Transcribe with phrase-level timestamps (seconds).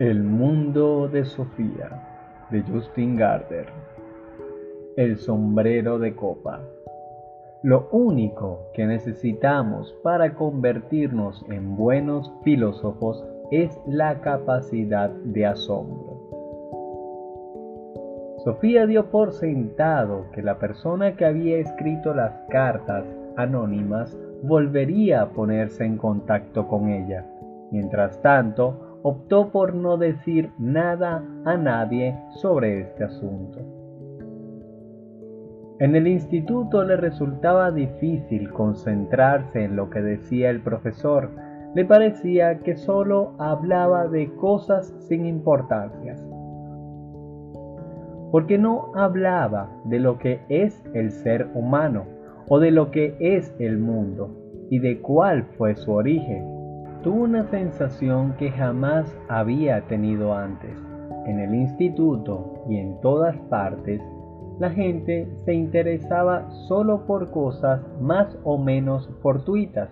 [0.00, 3.66] El mundo de Sofía, de Justin Gardner.
[4.96, 6.62] El sombrero de copa.
[7.62, 16.16] Lo único que necesitamos para convertirnos en buenos filósofos es la capacidad de asombro.
[18.38, 23.04] Sofía dio por sentado que la persona que había escrito las cartas
[23.36, 27.26] anónimas volvería a ponerse en contacto con ella.
[27.70, 33.58] Mientras tanto, optó por no decir nada a nadie sobre este asunto.
[35.78, 41.30] En el instituto le resultaba difícil concentrarse en lo que decía el profesor.
[41.74, 46.22] Le parecía que solo hablaba de cosas sin importancias.
[48.30, 52.04] Porque no hablaba de lo que es el ser humano
[52.48, 54.36] o de lo que es el mundo
[54.68, 56.59] y de cuál fue su origen
[57.02, 60.76] tuvo una sensación que jamás había tenido antes.
[61.26, 64.02] En el instituto y en todas partes,
[64.58, 69.90] la gente se interesaba solo por cosas más o menos fortuitas,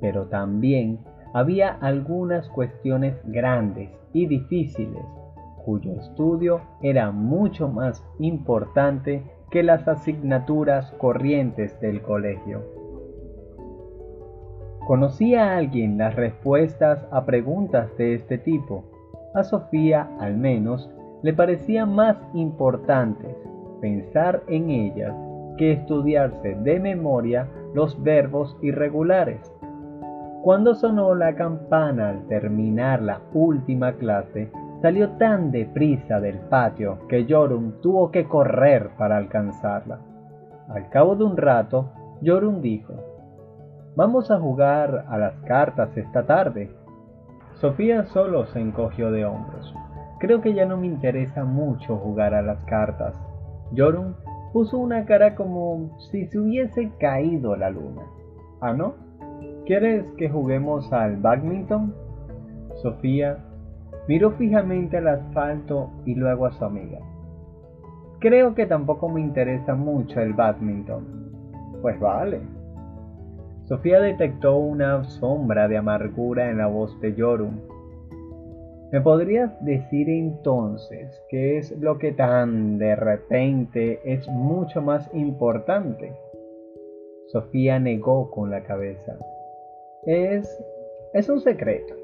[0.00, 1.00] pero también
[1.34, 5.04] había algunas cuestiones grandes y difíciles
[5.66, 12.75] cuyo estudio era mucho más importante que las asignaturas corrientes del colegio.
[14.86, 18.84] ¿Conocía a alguien las respuestas a preguntas de este tipo?
[19.34, 20.88] A Sofía, al menos,
[21.22, 23.34] le parecía más importantes
[23.80, 25.12] pensar en ellas
[25.58, 29.40] que estudiarse de memoria los verbos irregulares.
[30.44, 37.26] Cuando sonó la campana al terminar la última clase, salió tan deprisa del patio que
[37.28, 39.98] Jorun tuvo que correr para alcanzarla.
[40.68, 41.90] Al cabo de un rato,
[42.24, 43.15] Jorun dijo,
[43.96, 46.70] Vamos a jugar a las cartas esta tarde.
[47.54, 49.74] Sofía solo se encogió de hombros.
[50.18, 53.14] Creo que ya no me interesa mucho jugar a las cartas.
[53.74, 54.14] Jorun
[54.52, 58.02] puso una cara como si se hubiese caído la luna.
[58.60, 58.96] ¿Ah, no?
[59.64, 61.94] ¿Quieres que juguemos al badminton?
[62.82, 63.38] Sofía
[64.08, 66.98] miró fijamente al asfalto y luego a su amiga.
[68.18, 71.32] Creo que tampoco me interesa mucho el badminton.
[71.80, 72.42] Pues vale,
[73.66, 77.60] Sofía detectó una sombra de amargura en la voz de Jorun.
[78.92, 86.12] ¿Me podrías decir entonces qué es lo que tan de repente es mucho más importante?
[87.26, 89.18] Sofía negó con la cabeza.
[90.04, 90.48] Es...
[91.12, 91.94] es un secreto.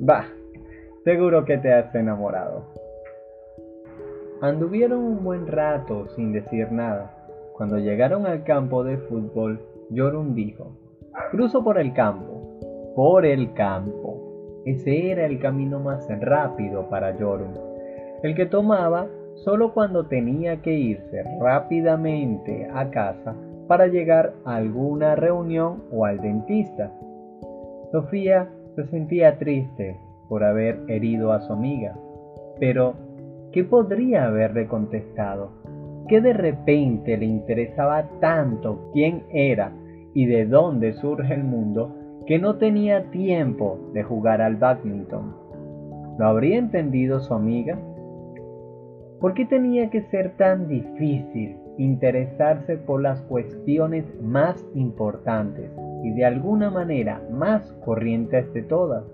[0.00, 0.26] Bah,
[1.04, 2.64] seguro que te has enamorado.
[4.40, 7.14] Anduvieron un buen rato sin decir nada.
[7.52, 9.60] Cuando llegaron al campo de fútbol,
[9.94, 10.72] Jorun dijo,
[11.30, 14.62] Cruzo por el campo, por el campo.
[14.64, 17.54] Ese era el camino más rápido para Jorun,
[18.22, 19.08] el que tomaba
[19.44, 23.34] solo cuando tenía que irse rápidamente a casa
[23.66, 26.92] para llegar a alguna reunión o al dentista.
[27.90, 29.98] Sofía se sentía triste
[30.28, 31.96] por haber herido a su amiga,
[32.60, 32.94] pero
[33.52, 35.50] ¿qué podría haberle contestado?
[36.08, 39.72] ¿Qué de repente le interesaba tanto quién era
[40.16, 41.94] y de dónde surge el mundo
[42.26, 45.36] que no tenía tiempo de jugar al badminton.
[46.18, 47.78] ¿Lo habría entendido su amiga?
[49.20, 55.70] ¿Por qué tenía que ser tan difícil interesarse por las cuestiones más importantes
[56.02, 59.04] y de alguna manera más corrientes de todas?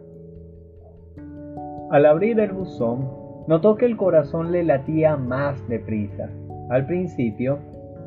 [1.91, 3.11] Al abrir el buzón,
[3.49, 6.31] notó que el corazón le latía más deprisa.
[6.71, 7.59] Al principio,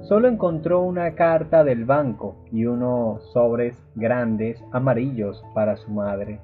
[0.08, 6.40] Solo encontró una carta del banco y unos sobres grandes amarillos para su madre.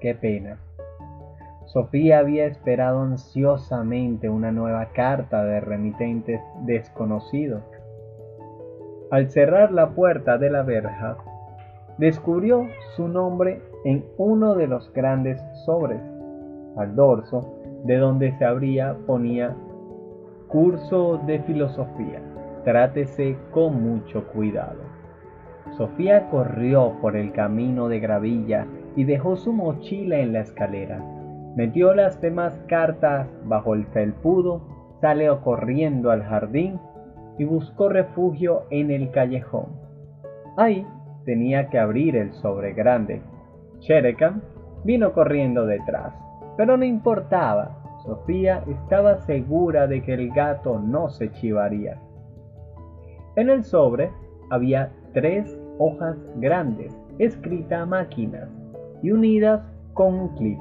[0.00, 0.58] Qué pena.
[1.64, 7.62] Sofía había esperado ansiosamente una nueva carta de remitentes desconocidos.
[9.10, 11.16] Al cerrar la puerta de la verja,
[11.96, 16.02] descubrió su nombre en uno de los grandes sobres.
[16.76, 17.54] Al dorso,
[17.84, 19.56] de donde se abría, ponía
[20.48, 22.20] Curso de Filosofía
[22.66, 24.80] trátese con mucho cuidado.
[25.76, 28.66] Sofía corrió por el camino de gravilla
[28.96, 31.00] y dejó su mochila en la escalera.
[31.54, 34.62] Metió las demás cartas bajo el felpudo,
[35.00, 36.80] salió corriendo al jardín
[37.38, 39.66] y buscó refugio en el callejón.
[40.56, 40.84] Ahí
[41.24, 43.22] tenía que abrir el sobre grande.
[43.78, 44.42] Sherekan
[44.82, 46.12] vino corriendo detrás,
[46.56, 47.98] pero no importaba.
[48.04, 52.00] Sofía estaba segura de que el gato no se chivaría.
[53.36, 54.10] En el sobre
[54.50, 58.48] había tres hojas grandes, escritas a máquinas
[59.02, 59.62] y unidas
[59.92, 60.58] con un clip.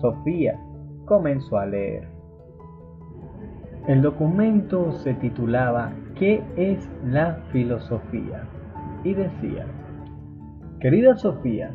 [0.00, 0.58] Sofía
[1.04, 2.08] comenzó a leer.
[3.86, 8.46] El documento se titulaba ¿Qué es la filosofía?
[9.04, 9.66] y decía,
[10.80, 11.74] Querida Sofía,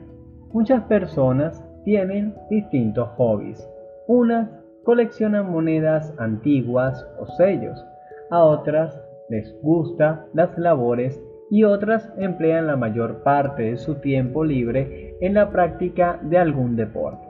[0.51, 3.67] muchas personas tienen distintos hobbies.
[4.07, 4.49] Unas
[4.83, 7.83] coleccionan monedas antiguas o sellos,
[8.29, 8.99] a otras
[9.33, 11.19] les gusta las labores
[11.49, 16.75] y otras emplean la mayor parte de su tiempo libre en la práctica de algún
[16.75, 17.25] deporte.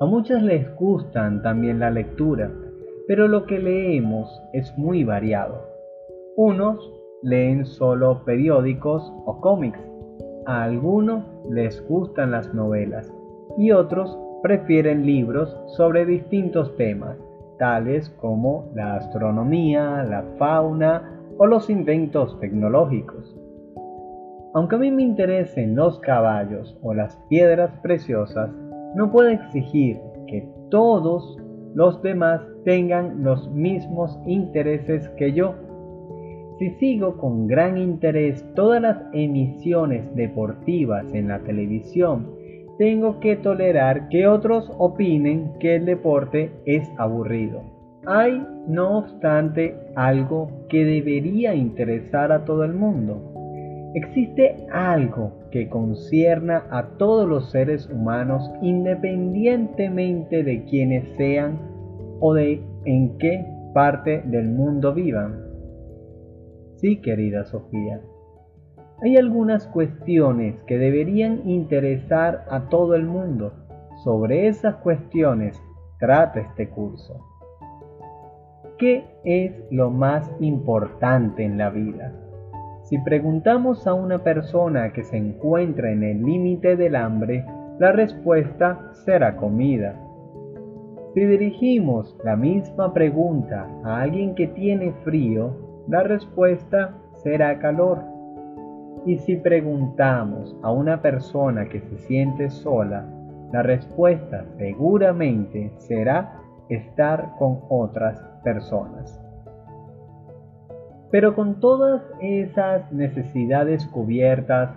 [0.00, 2.50] A muchas les gustan también la lectura,
[3.06, 5.68] pero lo que leemos es muy variado.
[6.36, 6.78] Unos
[7.22, 9.78] leen solo periódicos o cómics,
[10.46, 13.08] a algunos les gustan las novelas
[13.56, 17.16] y otros prefieren libros sobre distintos temas,
[17.56, 21.09] tales como la astronomía, la fauna
[21.40, 23.34] o los inventos tecnológicos.
[24.52, 28.50] Aunque a mí me interesen los caballos o las piedras preciosas,
[28.94, 29.96] no puedo exigir
[30.26, 31.38] que todos
[31.74, 35.54] los demás tengan los mismos intereses que yo.
[36.58, 42.34] Si sigo con gran interés todas las emisiones deportivas en la televisión,
[42.76, 47.79] tengo que tolerar que otros opinen que el deporte es aburrido.
[48.06, 53.90] Hay, no obstante, algo que debería interesar a todo el mundo.
[53.94, 61.58] Existe algo que concierna a todos los seres humanos independientemente de quienes sean
[62.20, 63.44] o de en qué
[63.74, 65.44] parte del mundo vivan.
[66.76, 68.00] Sí, querida Sofía,
[69.02, 73.52] hay algunas cuestiones que deberían interesar a todo el mundo.
[74.04, 75.60] Sobre esas cuestiones
[75.98, 77.29] trata este curso.
[78.80, 82.14] ¿Qué es lo más importante en la vida?
[82.84, 87.44] Si preguntamos a una persona que se encuentra en el límite del hambre,
[87.78, 90.00] la respuesta será comida.
[91.12, 97.98] Si dirigimos la misma pregunta a alguien que tiene frío, la respuesta será calor.
[99.04, 103.06] Y si preguntamos a una persona que se siente sola,
[103.52, 109.20] la respuesta seguramente será estar con otras personas.
[111.10, 114.70] Pero con todas esas necesidades cubiertas,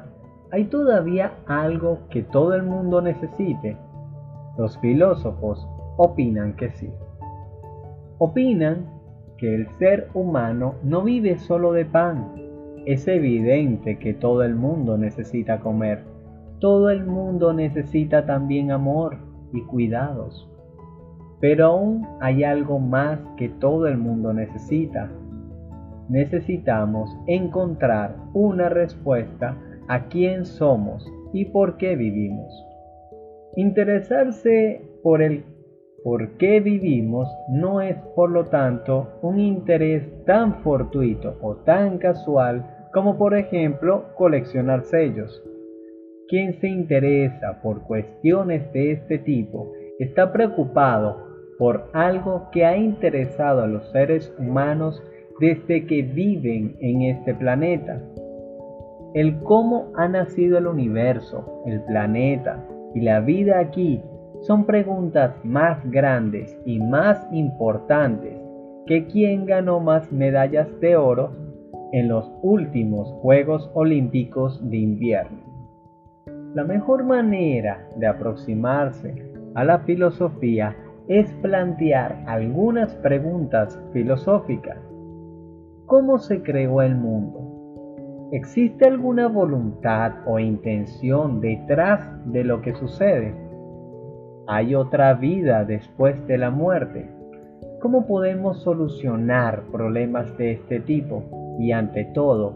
[0.52, 3.78] hay todavía algo que todo el mundo necesite.
[4.58, 5.68] Los filósofos
[5.98, 6.92] opinan que sí.
[8.18, 8.88] Opinan
[9.38, 12.34] que el ser humano no vive solo de pan,
[12.86, 16.04] es evidente que todo el mundo necesita comer.
[16.60, 19.18] Todo el mundo necesita también amor
[19.54, 20.50] y cuidados.
[21.44, 25.12] Pero aún hay algo más que todo el mundo necesita.
[26.08, 29.58] Necesitamos encontrar una respuesta
[29.90, 32.48] a quién somos y por qué vivimos.
[33.58, 35.44] Interesarse por el
[36.06, 42.88] por qué vivimos no es por lo tanto un interés tan fortuito o tan casual
[42.94, 45.44] como por ejemplo coleccionar sellos.
[46.30, 53.64] Quien se interesa por cuestiones de este tipo está preocupado por algo que ha interesado
[53.64, 55.02] a los seres humanos
[55.40, 58.02] desde que viven en este planeta.
[59.14, 64.02] El cómo ha nacido el universo, el planeta y la vida aquí
[64.42, 68.34] son preguntas más grandes y más importantes
[68.86, 71.32] que quién ganó más medallas de oro
[71.94, 75.40] en los últimos Juegos Olímpicos de invierno.
[76.54, 80.76] La mejor manera de aproximarse a la filosofía
[81.08, 84.78] es plantear algunas preguntas filosóficas.
[85.86, 88.30] ¿Cómo se creó el mundo?
[88.32, 93.36] ¿Existe alguna voluntad o intención detrás de lo que sucede?
[94.48, 97.10] ¿Hay otra vida después de la muerte?
[97.82, 101.44] ¿Cómo podemos solucionar problemas de este tipo?
[101.60, 102.54] y ante todo,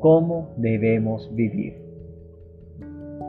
[0.00, 1.76] cómo debemos vivir.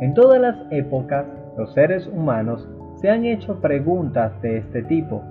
[0.01, 1.25] En todas las épocas,
[1.57, 2.67] los seres humanos
[2.99, 5.21] se han hecho preguntas de este tipo.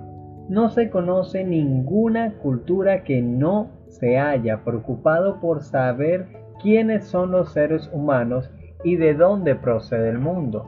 [0.49, 6.27] No se conoce ninguna cultura que no se haya preocupado por saber
[6.61, 8.51] quiénes son los seres humanos
[8.83, 10.67] y de dónde procede el mundo.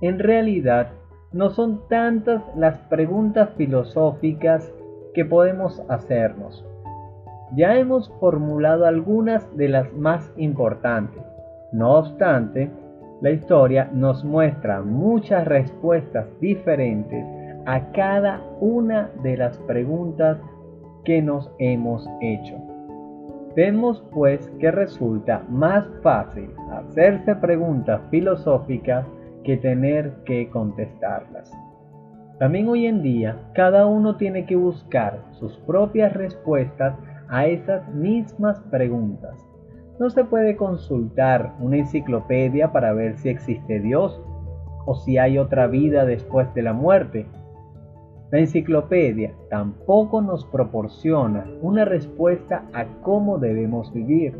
[0.00, 0.88] En realidad,
[1.32, 4.72] no son tantas las preguntas filosóficas
[5.12, 6.64] que podemos hacernos,
[7.54, 11.22] ya hemos formulado algunas de las más importantes.
[11.72, 12.70] No obstante,
[13.20, 17.24] la historia nos muestra muchas respuestas diferentes
[17.66, 20.38] a cada una de las preguntas
[21.04, 22.56] que nos hemos hecho.
[23.56, 29.04] Vemos pues que resulta más fácil hacerse preguntas filosóficas
[29.42, 31.50] que tener que contestarlas.
[32.38, 36.94] También hoy en día, cada uno tiene que buscar sus propias respuestas
[37.28, 39.47] a esas mismas preguntas.
[39.98, 44.20] No se puede consultar una enciclopedia para ver si existe Dios
[44.86, 47.26] o si hay otra vida después de la muerte.
[48.30, 54.38] La enciclopedia tampoco nos proporciona una respuesta a cómo debemos vivir.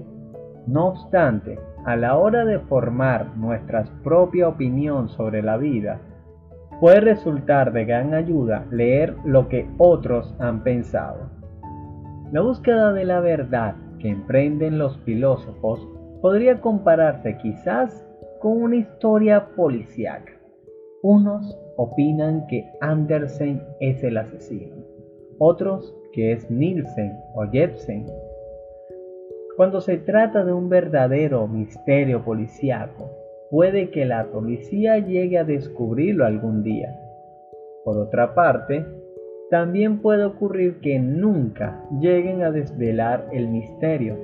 [0.68, 5.98] No obstante, a la hora de formar nuestra propia opinión sobre la vida,
[6.80, 11.30] puede resultar de gran ayuda leer lo que otros han pensado.
[12.30, 15.86] La búsqueda de la verdad que emprenden los filósofos
[16.20, 18.04] podría compararse quizás
[18.40, 20.32] con una historia policíaca.
[21.02, 24.76] Unos opinan que Andersen es el asesino,
[25.38, 28.06] otros que es Nielsen o Jepsen.
[29.56, 33.10] Cuando se trata de un verdadero misterio policíaco,
[33.50, 36.98] puede que la policía llegue a descubrirlo algún día.
[37.84, 38.84] Por otra parte,
[39.50, 44.16] también puede ocurrir que nunca lleguen a desvelar el misterio.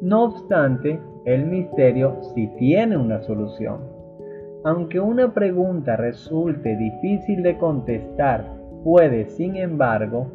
[0.00, 3.80] No obstante, el misterio sí tiene una solución.
[4.64, 8.44] Aunque una pregunta resulte difícil de contestar,
[8.82, 10.26] puede, sin embargo,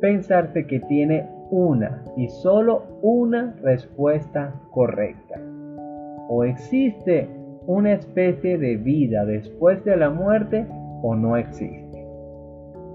[0.00, 5.40] pensarse que tiene una y solo una respuesta correcta.
[6.28, 7.28] O existe
[7.66, 10.66] una especie de vida después de la muerte
[11.02, 11.87] o no existe.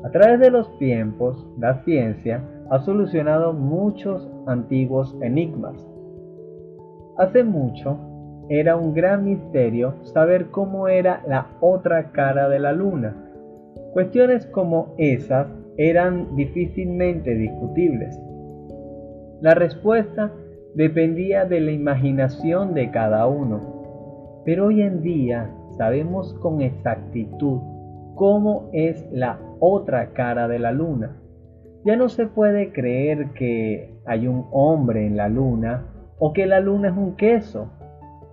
[0.03, 5.75] A través de los tiempos, la ciencia ha solucionado muchos antiguos enigmas.
[7.17, 7.97] Hace mucho,
[8.49, 13.15] era un gran misterio saber cómo era la otra cara de la luna.
[13.93, 18.19] Cuestiones como esas eran difícilmente discutibles.
[19.39, 20.33] La respuesta
[20.75, 24.41] dependía de la imaginación de cada uno.
[24.43, 27.72] Pero hoy en día sabemos con exactitud
[28.15, 31.17] cómo es la otra cara de la luna.
[31.85, 35.85] Ya no se puede creer que hay un hombre en la luna
[36.19, 37.69] o que la luna es un queso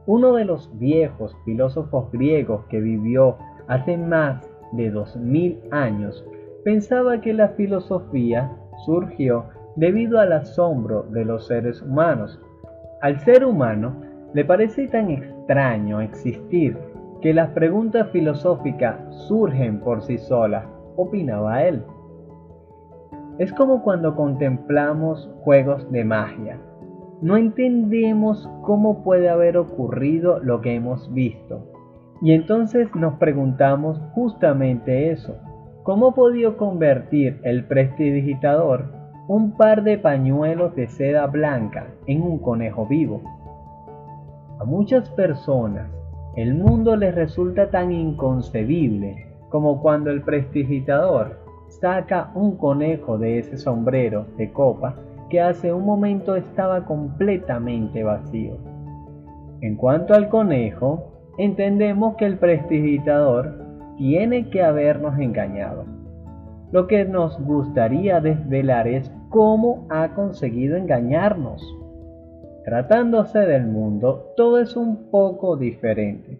[0.07, 3.37] uno de los viejos filósofos griegos que vivió
[3.69, 6.25] hace más de dos mil años
[6.65, 8.51] pensaba que la filosofía
[8.85, 9.45] surgió
[9.77, 12.41] debido al asombro de los seres humanos.
[13.03, 13.95] Al ser humano
[14.35, 16.77] le parece tan extraño existir
[17.21, 18.97] que las preguntas filosóficas
[19.29, 20.65] surgen por sí solas,
[20.97, 21.83] opinaba él.
[23.39, 26.59] Es como cuando contemplamos juegos de magia
[27.23, 31.67] no entendemos cómo puede haber ocurrido lo que hemos visto.
[32.23, 35.37] Y entonces nos preguntamos justamente eso.
[35.83, 38.93] ¿Cómo podido convertir el prestidigitador
[39.29, 43.21] un par de pañuelos de seda blanca en un conejo vivo?
[44.59, 45.91] A muchas personas
[46.41, 53.59] el mundo les resulta tan inconcebible como cuando el prestidigitador saca un conejo de ese
[53.59, 54.95] sombrero de copa
[55.29, 58.57] que hace un momento estaba completamente vacío.
[59.61, 63.67] En cuanto al conejo, entendemos que el prestidigitador
[63.99, 65.85] tiene que habernos engañado.
[66.73, 71.63] Lo que nos gustaría desvelar es cómo ha conseguido engañarnos.
[72.71, 76.39] Tratándose del mundo, todo es un poco diferente.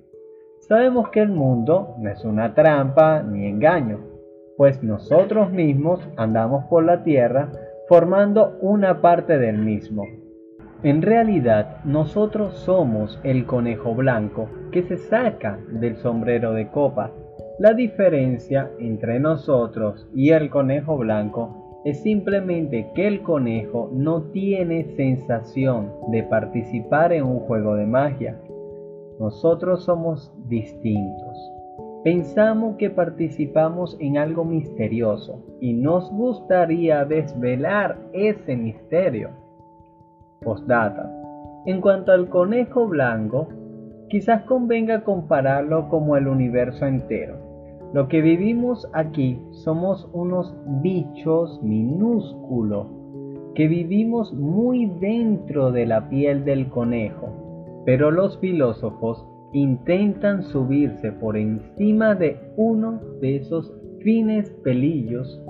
[0.61, 3.99] Sabemos que el mundo no es una trampa ni engaño,
[4.57, 7.51] pues nosotros mismos andamos por la tierra
[7.89, 10.05] formando una parte del mismo.
[10.85, 17.11] En realidad, nosotros somos el conejo blanco que se saca del sombrero de copa.
[17.59, 24.85] La diferencia entre nosotros y el conejo blanco es simplemente que el conejo no tiene
[24.97, 28.39] sensación de participar en un juego de magia.
[29.19, 31.53] Nosotros somos distintos.
[32.05, 39.31] Pensamos que participamos en algo misterioso y nos gustaría desvelar ese misterio.
[40.41, 41.11] Postdata.
[41.67, 43.49] En cuanto al conejo blanco,
[44.09, 47.50] quizás convenga compararlo como el universo entero.
[47.93, 52.87] Lo que vivimos aquí somos unos bichos minúsculos
[53.57, 61.37] que vivimos muy dentro de la piel del conejo, pero los filósofos intentan subirse por
[61.37, 65.43] encima de uno de esos fines pelillos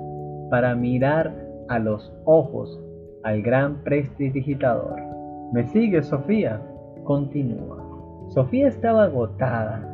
[0.50, 2.80] para mirar a los ojos
[3.22, 4.98] al gran prestidigitador.
[5.52, 6.62] ¿Me sigue Sofía?
[7.04, 7.86] Continúa.
[8.28, 9.86] Sofía estaba agotada.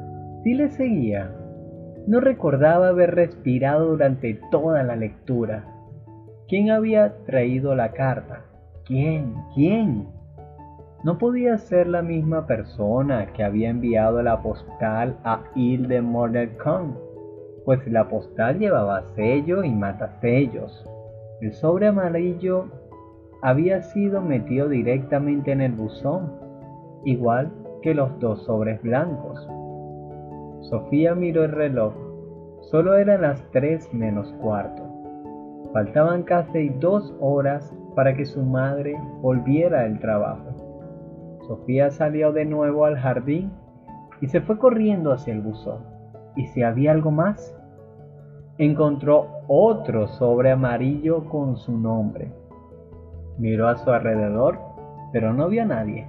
[0.44, 1.34] Sí le seguía.
[2.06, 5.64] No recordaba haber respirado durante toda la lectura.
[6.46, 8.42] ¿Quién había traído la carta?
[8.84, 9.34] ¿Quién?
[9.56, 10.06] ¿Quién?
[11.02, 16.96] No podía ser la misma persona que había enviado la postal a Ile de Mordelcon.
[17.64, 20.88] pues la postal llevaba sello y matasellos.
[21.40, 22.66] El sobre amarillo
[23.42, 26.32] había sido metido directamente en el buzón,
[27.04, 27.50] igual
[27.82, 29.48] que los dos sobres blancos.
[30.62, 31.94] Sofía miró el reloj.
[32.62, 34.82] Solo eran las tres menos cuarto.
[35.72, 41.36] Faltaban casi dos horas para que su madre volviera del trabajo.
[41.46, 43.52] Sofía salió de nuevo al jardín
[44.20, 45.84] y se fue corriendo hacia el buzón.
[46.34, 47.54] ¿Y si había algo más?
[48.58, 52.32] Encontró otro sobre amarillo con su nombre.
[53.38, 54.58] Miró a su alrededor,
[55.12, 56.08] pero no vio a nadie.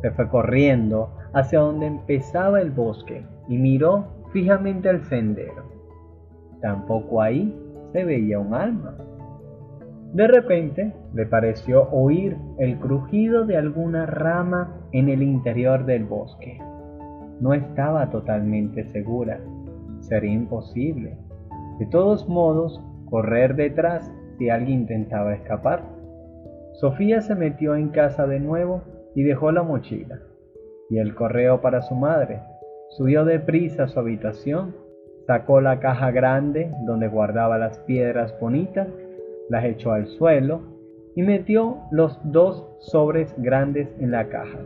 [0.00, 5.64] Se fue corriendo hacia donde empezaba el bosque y miró fijamente al sendero.
[6.60, 7.54] Tampoco ahí
[7.92, 8.96] se veía un alma.
[10.12, 16.58] De repente le pareció oír el crujido de alguna rama en el interior del bosque.
[17.40, 19.40] No estaba totalmente segura.
[20.00, 21.18] Sería imposible.
[21.78, 25.84] De todos modos, correr detrás si alguien intentaba escapar.
[26.74, 28.82] Sofía se metió en casa de nuevo
[29.14, 30.18] y dejó la mochila
[30.90, 32.40] y el correo para su madre.
[32.90, 34.74] Subió deprisa a su habitación,
[35.26, 38.88] sacó la caja grande donde guardaba las piedras bonitas,
[39.50, 40.60] las echó al suelo
[41.14, 44.60] y metió los dos sobres grandes en la caja.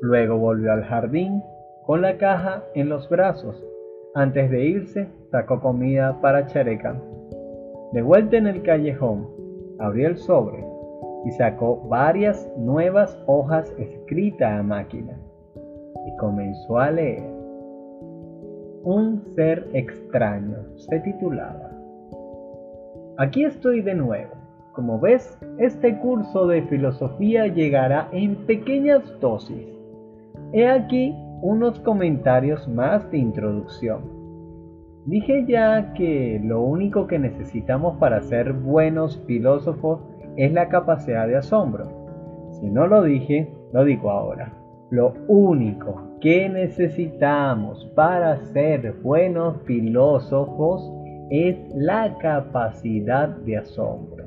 [0.00, 1.42] Luego volvió al jardín
[1.86, 3.64] con la caja en los brazos.
[4.14, 7.00] Antes de irse, sacó comida para Chereca.
[7.92, 9.28] De vuelta en el callejón,
[9.78, 10.64] abrió el sobre
[11.24, 15.18] y sacó varias nuevas hojas escritas a máquina
[16.06, 17.35] y comenzó a leer.
[18.86, 21.72] Un ser extraño se titulaba.
[23.18, 24.30] Aquí estoy de nuevo.
[24.74, 29.66] Como ves, este curso de filosofía llegará en pequeñas dosis.
[30.52, 31.12] He aquí
[31.42, 34.02] unos comentarios más de introducción.
[35.04, 39.98] Dije ya que lo único que necesitamos para ser buenos filósofos
[40.36, 41.88] es la capacidad de asombro.
[42.60, 44.52] Si no lo dije, lo digo ahora.
[44.90, 50.92] Lo único que necesitamos para ser buenos filósofos
[51.28, 54.26] es la capacidad de asombro.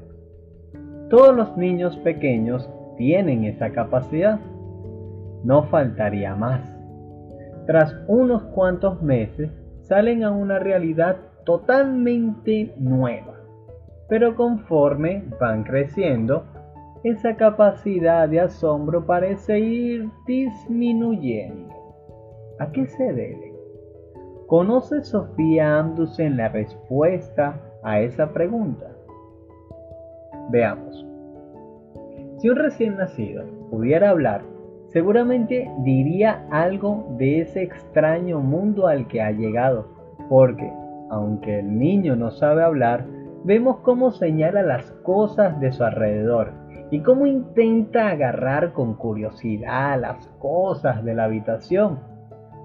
[1.09, 4.39] Todos los niños pequeños tienen esa capacidad.
[5.45, 6.61] No faltaría más.
[7.65, 9.49] Tras unos cuantos meses
[9.83, 13.39] salen a una realidad totalmente nueva.
[14.09, 16.43] Pero conforme van creciendo,
[17.03, 21.73] esa capacidad de asombro parece ir disminuyendo.
[22.59, 23.53] ¿A qué se debe?
[24.47, 28.87] ¿Conoce Sofía Amdusen la respuesta a esa pregunta?
[30.49, 31.05] Veamos.
[32.39, 34.41] Si un recién nacido pudiera hablar,
[34.87, 39.87] seguramente diría algo de ese extraño mundo al que ha llegado,
[40.27, 40.69] porque,
[41.09, 43.05] aunque el niño no sabe hablar,
[43.45, 46.58] vemos cómo señala las cosas de su alrededor
[46.91, 51.99] y cómo intenta agarrar con curiosidad las cosas de la habitación.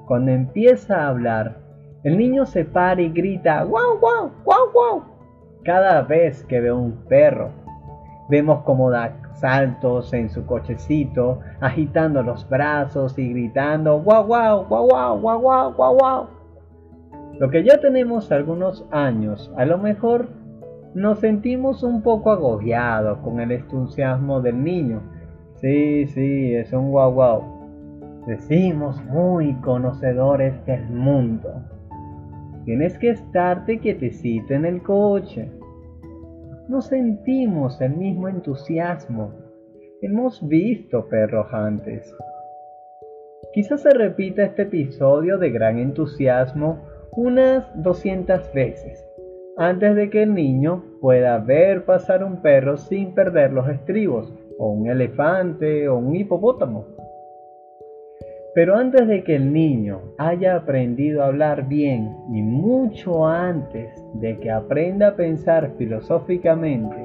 [0.07, 1.59] Cuando empieza a hablar,
[2.05, 5.03] el niño se para y grita ¡Guau, guau, guau, guau!
[5.65, 7.51] cada vez que ve un perro.
[8.29, 14.87] Vemos cómo da saltos en su cochecito, agitando los brazos y gritando ¡Guau, guau, guau,
[14.87, 16.27] guau, guau, guau, guau!
[17.39, 20.29] Lo que ya tenemos algunos años, a lo mejor
[20.95, 25.03] nos sentimos un poco agobiados con el entusiasmo del niño.
[25.57, 27.43] Sí, sí, es un guau guau.
[28.27, 31.53] Decimos muy conocedores del mundo.
[32.65, 35.51] Tienes que estarte quietecito en el coche.
[36.69, 39.33] No sentimos el mismo entusiasmo.
[40.01, 42.15] Hemos visto perros antes.
[43.53, 46.79] Quizás se repita este episodio de gran entusiasmo
[47.17, 49.05] unas 200 veces
[49.57, 54.71] antes de que el niño pueda ver pasar un perro sin perder los estribos, o
[54.71, 56.85] un elefante o un hipopótamo.
[58.55, 64.39] Pero antes de que el niño haya aprendido a hablar bien y mucho antes de
[64.39, 66.97] que aprenda a pensar filosóficamente,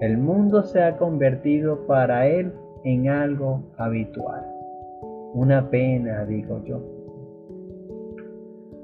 [0.00, 2.52] el mundo se ha convertido para él
[2.84, 4.42] en algo habitual.
[5.34, 6.80] Una pena, digo yo.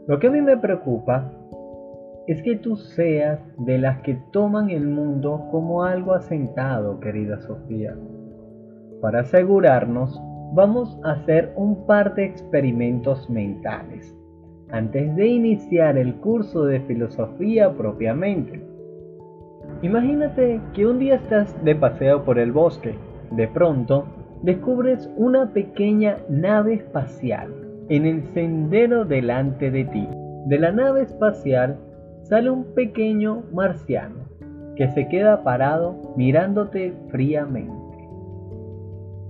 [0.07, 1.33] Lo que a mí me preocupa
[2.27, 7.97] es que tú seas de las que toman el mundo como algo asentado, querida Sofía.
[9.01, 10.21] Para asegurarnos,
[10.55, 14.17] vamos a hacer un par de experimentos mentales
[14.71, 18.65] antes de iniciar el curso de filosofía propiamente.
[19.83, 22.95] Imagínate que un día estás de paseo por el bosque.
[23.33, 24.07] De pronto,
[24.43, 27.53] descubres una pequeña nave espacial
[27.89, 30.09] en el sendero delante de ti.
[30.47, 31.77] De la nave espacial
[32.23, 34.25] sale un pequeño marciano
[34.77, 37.83] que se queda parado mirándote fríamente.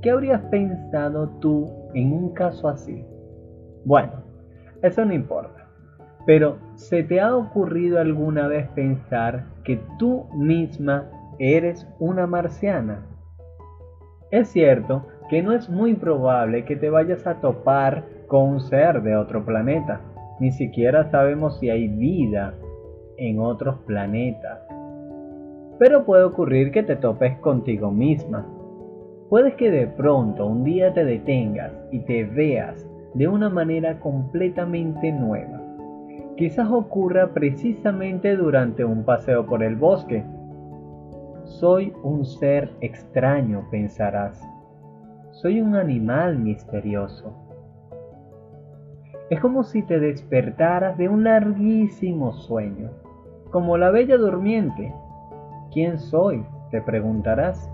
[0.00, 3.04] ¿Qué habrías pensado tú en un caso así?
[3.84, 4.12] Bueno,
[4.82, 5.68] eso no importa.
[6.26, 13.06] Pero ¿se te ha ocurrido alguna vez pensar que tú misma eres una marciana?
[14.30, 19.02] Es cierto que no es muy probable que te vayas a topar con un ser
[19.02, 20.00] de otro planeta.
[20.40, 22.54] Ni siquiera sabemos si hay vida
[23.28, 24.58] en otros planetas.
[25.78, 28.46] Pero puede ocurrir que te topes contigo misma.
[29.28, 35.12] Puedes que de pronto un día te detengas y te veas de una manera completamente
[35.12, 35.60] nueva.
[36.36, 40.24] Quizás ocurra precisamente durante un paseo por el bosque.
[41.44, 44.42] Soy un ser extraño, pensarás.
[45.30, 47.32] Soy un animal misterioso.
[49.30, 52.90] Es como si te despertaras de un larguísimo sueño,
[53.52, 54.92] como la bella durmiente.
[55.70, 56.44] ¿Quién soy?
[56.72, 57.70] te preguntarás.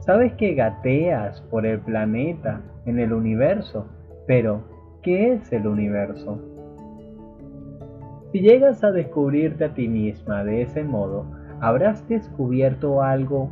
[0.00, 3.86] Sabes que gateas por el planeta, en el universo,
[4.26, 4.62] pero
[5.02, 6.38] ¿qué es el universo?
[8.30, 11.26] Si llegas a descubrirte a ti misma de ese modo,
[11.60, 13.50] habrás descubierto algo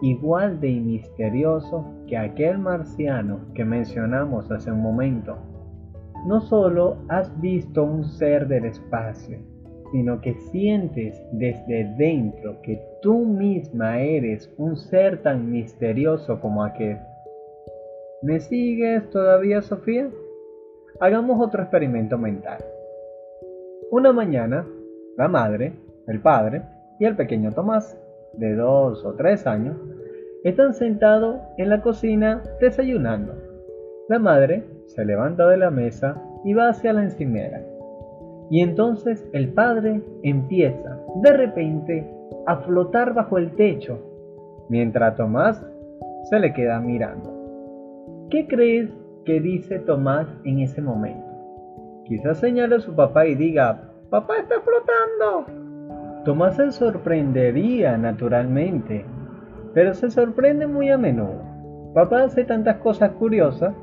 [0.00, 5.36] igual de misterioso que aquel marciano que mencionamos hace un momento.
[6.26, 9.38] No solo has visto un ser del espacio,
[9.94, 16.98] sino que sientes desde dentro que tú misma eres un ser tan misterioso como aquel.
[18.20, 20.10] ¿Me sigues todavía, Sofía?
[20.98, 22.58] Hagamos otro experimento mental.
[23.92, 24.66] Una mañana,
[25.16, 25.74] la madre,
[26.08, 26.62] el padre
[26.98, 27.96] y el pequeño Tomás,
[28.32, 29.76] de dos o tres años,
[30.42, 33.32] están sentados en la cocina desayunando.
[34.08, 37.64] La madre se levanta de la mesa y va hacia la encimera.
[38.50, 42.10] Y entonces el padre empieza, de repente,
[42.46, 43.98] a flotar bajo el techo,
[44.68, 45.64] mientras Tomás
[46.24, 47.32] se le queda mirando.
[48.30, 48.90] ¿Qué crees
[49.24, 51.24] que dice Tomás en ese momento?
[52.04, 56.22] Quizás señale a su papá y diga, papá está flotando.
[56.24, 59.04] Tomás se sorprendería naturalmente,
[59.72, 61.42] pero se sorprende muy a menudo.
[61.94, 63.74] Papá hace tantas cosas curiosas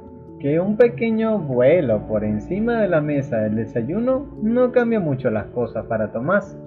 [0.41, 5.45] que un pequeño vuelo por encima de la mesa del desayuno no cambia mucho las
[5.47, 6.57] cosas para Tomás.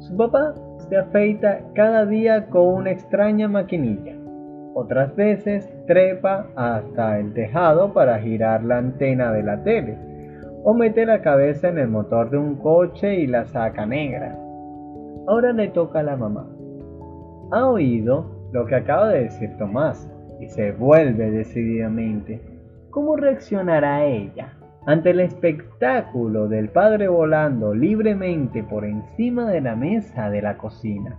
[0.00, 0.54] Su papá
[0.88, 4.16] se afeita cada día con una extraña maquinilla.
[4.74, 9.96] Otras veces trepa hasta el tejado para girar la antena de la tele
[10.64, 14.36] o mete la cabeza en el motor de un coche y la saca negra.
[15.28, 16.48] Ahora le toca a la mamá.
[17.52, 22.49] Ha oído lo que acaba de decir Tomás y se vuelve decididamente.
[22.90, 30.28] ¿Cómo reaccionará ella ante el espectáculo del padre volando libremente por encima de la mesa
[30.28, 31.16] de la cocina?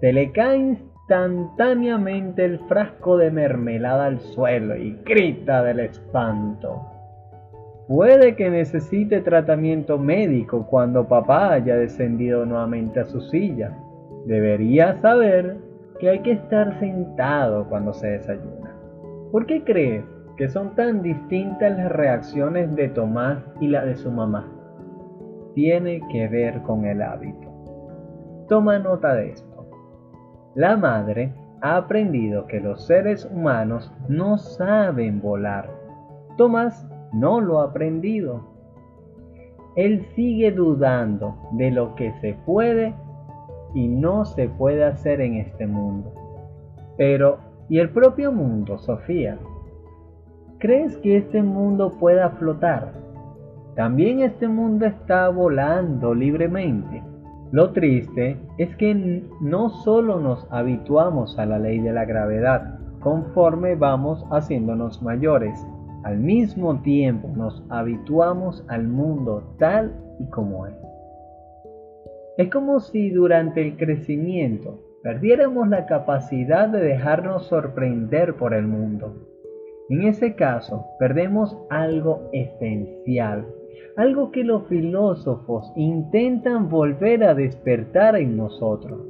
[0.00, 6.82] Se le cae instantáneamente el frasco de mermelada al suelo y grita del espanto.
[7.86, 13.72] Puede que necesite tratamiento médico cuando papá haya descendido nuevamente a su silla.
[14.26, 15.58] Debería saber
[16.00, 18.74] que hay que estar sentado cuando se desayuna.
[19.30, 20.04] ¿Por qué crees
[20.42, 24.52] que son tan distintas las reacciones de Tomás y la de su mamá?
[25.54, 27.48] Tiene que ver con el hábito.
[28.48, 29.68] Toma nota de esto.
[30.56, 35.70] La madre ha aprendido que los seres humanos no saben volar.
[36.36, 38.42] Tomás no lo ha aprendido.
[39.76, 42.92] Él sigue dudando de lo que se puede
[43.74, 46.12] y no se puede hacer en este mundo.
[46.96, 49.38] Pero, ¿y el propio mundo, Sofía?
[50.62, 52.92] ¿Crees que este mundo pueda flotar?
[53.74, 57.02] También este mundo está volando libremente.
[57.50, 63.74] Lo triste es que no solo nos habituamos a la ley de la gravedad conforme
[63.74, 65.58] vamos haciéndonos mayores,
[66.04, 70.76] al mismo tiempo nos habituamos al mundo tal y como es.
[72.38, 79.31] Es como si durante el crecimiento perdiéramos la capacidad de dejarnos sorprender por el mundo.
[79.88, 83.46] En ese caso, perdemos algo esencial
[83.96, 89.00] algo que los filósofos intentan volver a despertar en nosotros.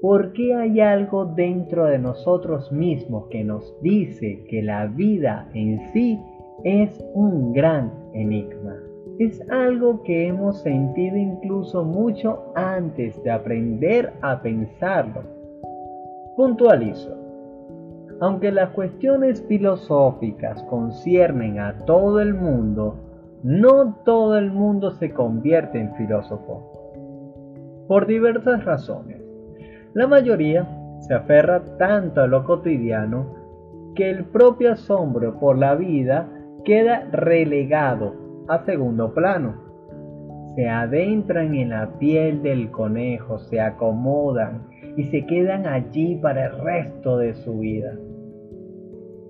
[0.00, 5.80] ¿Por qué hay algo dentro de nosotros mismos que nos dice que la vida en
[5.92, 6.20] sí
[6.64, 8.76] es un gran enigma?
[9.18, 15.22] Es algo que hemos sentido incluso mucho antes de aprender a pensarlo.
[16.36, 17.21] Puntualizo.
[18.22, 22.94] Aunque las cuestiones filosóficas conciernen a todo el mundo,
[23.42, 26.68] no todo el mundo se convierte en filósofo.
[27.88, 29.20] por diversas razones.
[29.94, 30.68] La mayoría
[31.00, 33.26] se aferra tanto a lo cotidiano
[33.96, 36.28] que el propio asombro por la vida
[36.64, 38.14] queda relegado
[38.46, 39.56] a segundo plano.
[40.54, 46.60] Se adentran en la piel del conejo, se acomodan y se quedan allí para el
[46.60, 47.92] resto de su vida.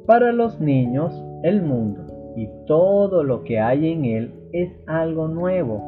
[0.07, 5.81] Para los niños, el mundo y todo lo que hay en él es algo nuevo,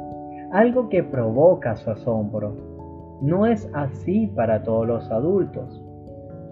[0.53, 3.19] algo que provoca su asombro.
[3.23, 5.83] No es así para todos los adultos.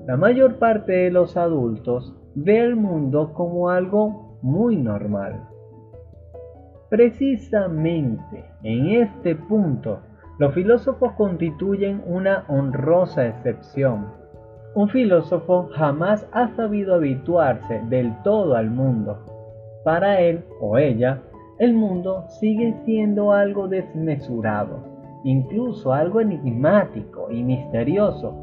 [0.06, 5.44] La mayor parte de los adultos ve el mundo como algo muy normal.
[6.88, 10.00] Precisamente en este punto,
[10.38, 14.21] los filósofos constituyen una honrosa excepción.
[14.74, 19.18] Un filósofo jamás ha sabido habituarse del todo al mundo.
[19.84, 21.20] Para él o ella,
[21.58, 24.78] el mundo sigue siendo algo desmesurado,
[25.24, 28.34] incluso algo enigmático y misterioso.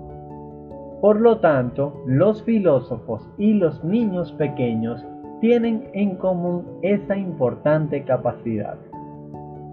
[1.02, 5.04] Por lo tanto, los filósofos y los niños pequeños
[5.42, 8.78] tienen en común esa importante capacidad.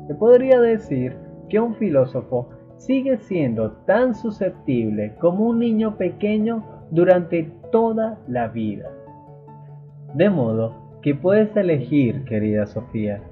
[0.07, 1.19] Se podría decir
[1.51, 8.91] que un filósofo sigue siendo tan susceptible como un niño pequeño durante toda la vida.
[10.15, 13.23] De modo que puedes elegir, querida Sofía.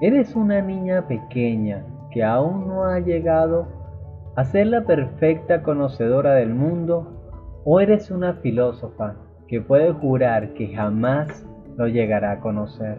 [0.00, 3.66] Eres una niña pequeña que aún no ha llegado
[4.36, 10.74] a ser la perfecta conocedora del mundo o eres una filósofa que puede jurar que
[10.74, 12.98] jamás lo llegará a conocer.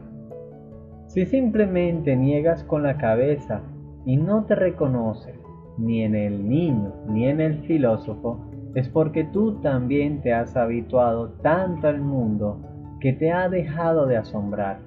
[1.08, 3.62] Si simplemente niegas con la cabeza
[4.06, 5.41] y no te reconoces
[5.78, 8.40] ni en el niño ni en el filósofo,
[8.76, 12.60] es porque tú también te has habituado tanto al mundo
[13.00, 14.80] que te ha dejado de asombrar.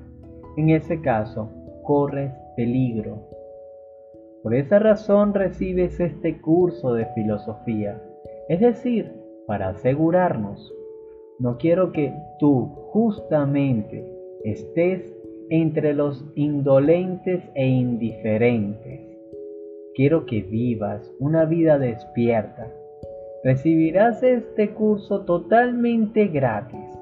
[0.57, 1.51] En ese caso,
[1.83, 3.29] corres peligro.
[4.42, 8.01] Por esa razón recibes este curso de filosofía,
[8.49, 9.12] es decir,
[9.47, 10.73] para asegurarnos.
[11.38, 14.07] No quiero que tú justamente
[14.44, 15.03] estés
[15.51, 19.04] entre los indolentes e indiferentes.
[19.95, 22.69] Quiero que vivas una vida despierta.
[23.43, 26.99] Recibirás este curso totalmente gratis.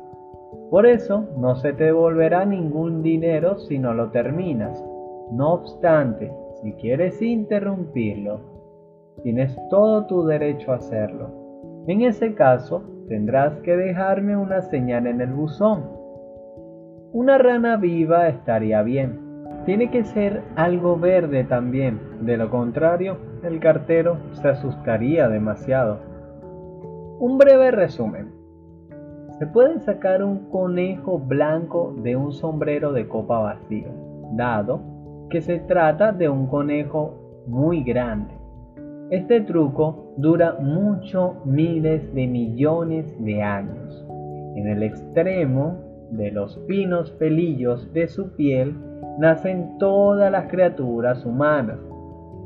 [0.71, 4.83] Por eso no se te devolverá ningún dinero si no lo terminas.
[5.33, 8.41] No obstante, si quieres interrumpirlo,
[9.23, 11.85] tienes todo tu derecho a hacerlo.
[11.87, 16.03] En ese caso, tendrás que dejarme una señal en el buzón
[17.15, 19.21] una rana viva estaría bien.
[19.67, 22.01] Tiene que ser algo verde también.
[22.23, 25.99] De lo contrario, el cartero se asustaría demasiado.
[27.19, 28.31] Un breve resumen.
[29.41, 33.89] Se puede sacar un conejo blanco de un sombrero de copa vacío,
[34.35, 34.81] dado
[35.31, 38.35] que se trata de un conejo muy grande.
[39.11, 44.07] Este truco dura muchos miles de millones de años.
[44.55, 45.77] En el extremo
[46.13, 48.77] de los finos pelillos de su piel
[49.19, 51.79] nacen todas las criaturas humanas.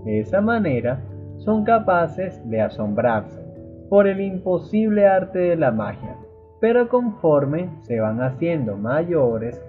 [0.07, 1.01] De esa manera
[1.39, 3.43] son capaces de asombrarse
[3.89, 6.17] por el imposible arte de la magia,
[6.61, 9.61] pero conforme se van haciendo mayores,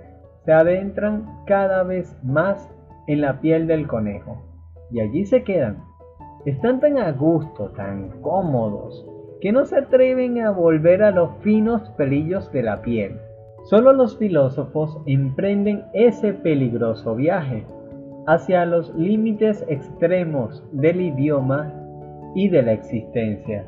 [0.45, 2.71] se adentran cada vez más
[3.07, 4.43] en la piel del conejo.
[4.91, 5.83] Y allí se quedan.
[6.45, 9.07] Están tan a gusto, tan cómodos,
[9.41, 13.17] que no se atreven a volver a los finos pelillos de la piel.
[13.63, 17.65] Solo los filósofos emprenden ese peligroso viaje
[18.27, 21.73] hacia los límites extremos del idioma
[22.35, 23.65] y de la existencia.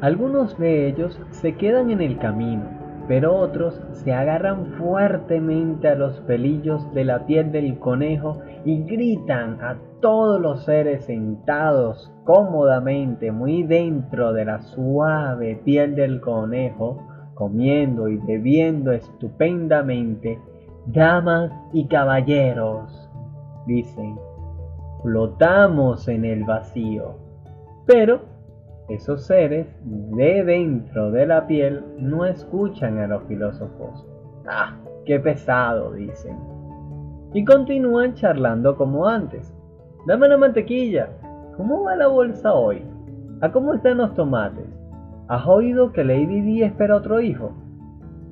[0.00, 2.62] Algunos de ellos se quedan en el camino,
[3.08, 9.60] pero otros se agarran fuertemente a los pelillos de la piel del conejo y gritan
[9.60, 18.08] a todos los seres sentados cómodamente muy dentro de la suave piel del conejo comiendo
[18.08, 20.38] y bebiendo estupendamente,
[20.86, 23.01] damas y caballeros,
[23.66, 24.18] dicen,
[25.02, 27.16] flotamos en el vacío.
[27.86, 28.20] Pero
[28.88, 34.06] esos seres de dentro de la piel no escuchan a los filósofos.
[34.46, 34.76] ¡Ah!
[35.04, 35.92] ¡Qué pesado!
[35.92, 36.36] dicen.
[37.32, 39.52] Y continúan charlando como antes.
[40.06, 41.08] Dame la mantequilla.
[41.56, 42.82] ¿Cómo va la bolsa hoy?
[43.40, 44.66] ¿A cómo están los tomates?
[45.28, 47.52] ¿Has oído que Lady Di espera otro hijo?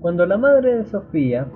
[0.00, 1.46] Cuando la madre de Sofía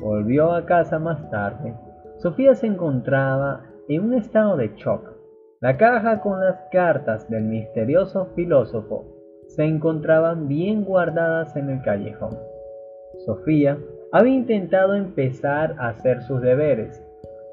[0.00, 1.74] volvió a casa más tarde,
[2.24, 5.12] Sofía se encontraba en un estado de shock.
[5.60, 9.04] La caja con las cartas del misterioso filósofo
[9.48, 12.34] se encontraban bien guardadas en el callejón.
[13.26, 13.76] Sofía
[14.10, 17.04] había intentado empezar a hacer sus deberes,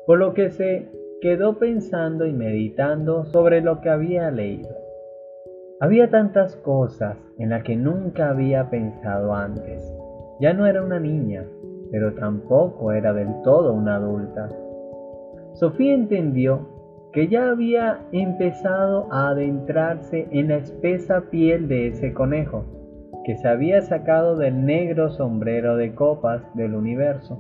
[0.07, 0.87] por lo que se
[1.19, 4.73] quedó pensando y meditando sobre lo que había leído.
[5.81, 9.83] Había tantas cosas en las que nunca había pensado antes.
[10.39, 11.45] Ya no era una niña,
[11.91, 14.49] pero tampoco era del todo una adulta.
[15.53, 16.67] Sofía entendió
[17.11, 22.63] que ya había empezado a adentrarse en la espesa piel de ese conejo,
[23.25, 27.39] que se había sacado del negro sombrero de copas del universo.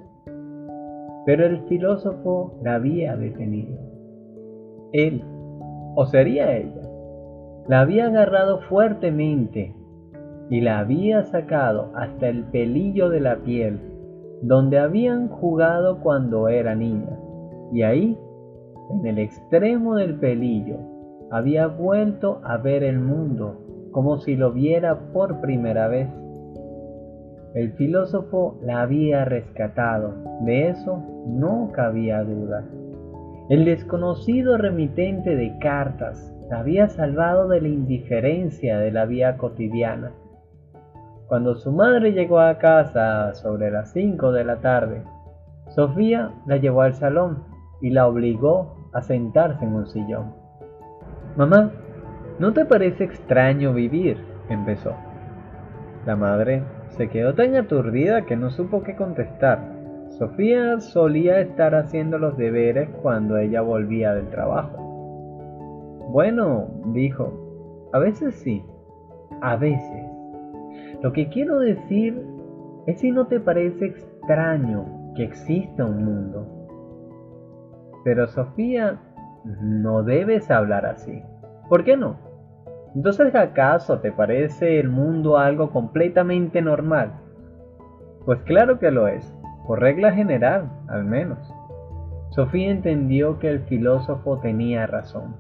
[1.25, 3.79] Pero el filósofo la había detenido.
[4.91, 5.23] Él,
[5.95, 6.81] o sería ella,
[7.67, 9.73] la había agarrado fuertemente
[10.49, 13.79] y la había sacado hasta el pelillo de la piel,
[14.41, 17.17] donde habían jugado cuando era niña,
[17.71, 18.17] y ahí
[18.89, 20.77] en el extremo del pelillo,
[21.29, 23.57] había vuelto a ver el mundo
[23.91, 26.09] como si lo viera por primera vez.
[27.53, 32.65] El filósofo la había rescatado, de eso no cabía duda.
[33.49, 40.11] El desconocido remitente de cartas la había salvado de la indiferencia de la vida cotidiana.
[41.31, 45.05] Cuando su madre llegó a casa sobre las cinco de la tarde,
[45.69, 47.45] Sofía la llevó al salón
[47.79, 50.33] y la obligó a sentarse en un sillón.
[51.37, 51.71] Mamá,
[52.37, 54.17] ¿no te parece extraño vivir?
[54.49, 54.93] empezó.
[56.05, 56.63] La madre
[56.97, 59.61] se quedó tan aturdida que no supo qué contestar.
[60.19, 64.75] Sofía solía estar haciendo los deberes cuando ella volvía del trabajo.
[66.11, 68.65] Bueno, dijo, a veces sí,
[69.39, 70.00] a veces.
[71.01, 72.21] Lo que quiero decir
[72.87, 76.61] es si no te parece extraño que exista un mundo
[78.03, 78.97] pero Sofía,
[79.43, 81.21] no debes hablar así.
[81.69, 82.17] ¿Por qué no?
[82.95, 87.13] Entonces, ¿acaso te parece el mundo algo completamente normal?
[88.25, 89.33] Pues claro que lo es,
[89.65, 91.39] por regla general, al menos.
[92.31, 95.35] Sofía entendió que el filósofo tenía razón.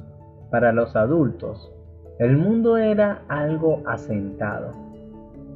[0.49, 1.73] Para los adultos,
[2.19, 4.71] el mundo era algo asentado.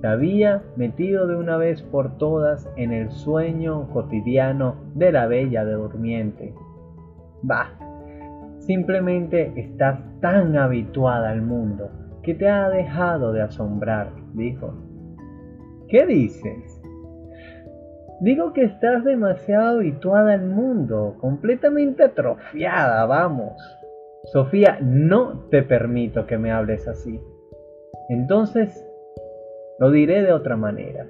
[0.06, 5.65] Se había metido de una vez por todas en el sueño cotidiano de la bella
[5.65, 6.54] de durmiente
[7.41, 7.72] Bah,
[8.60, 11.89] simplemente estás tan habituada al mundo
[12.22, 14.76] que te ha dejado de asombrar, dijo.
[15.88, 16.84] ¿Qué dices?
[18.22, 23.60] Digo que estás demasiado habituada al mundo, completamente atrofiada, vamos.
[24.26, 27.20] Sofía, no te permito que me hables así.
[28.10, 28.86] Entonces,
[29.80, 31.08] lo diré de otra manera.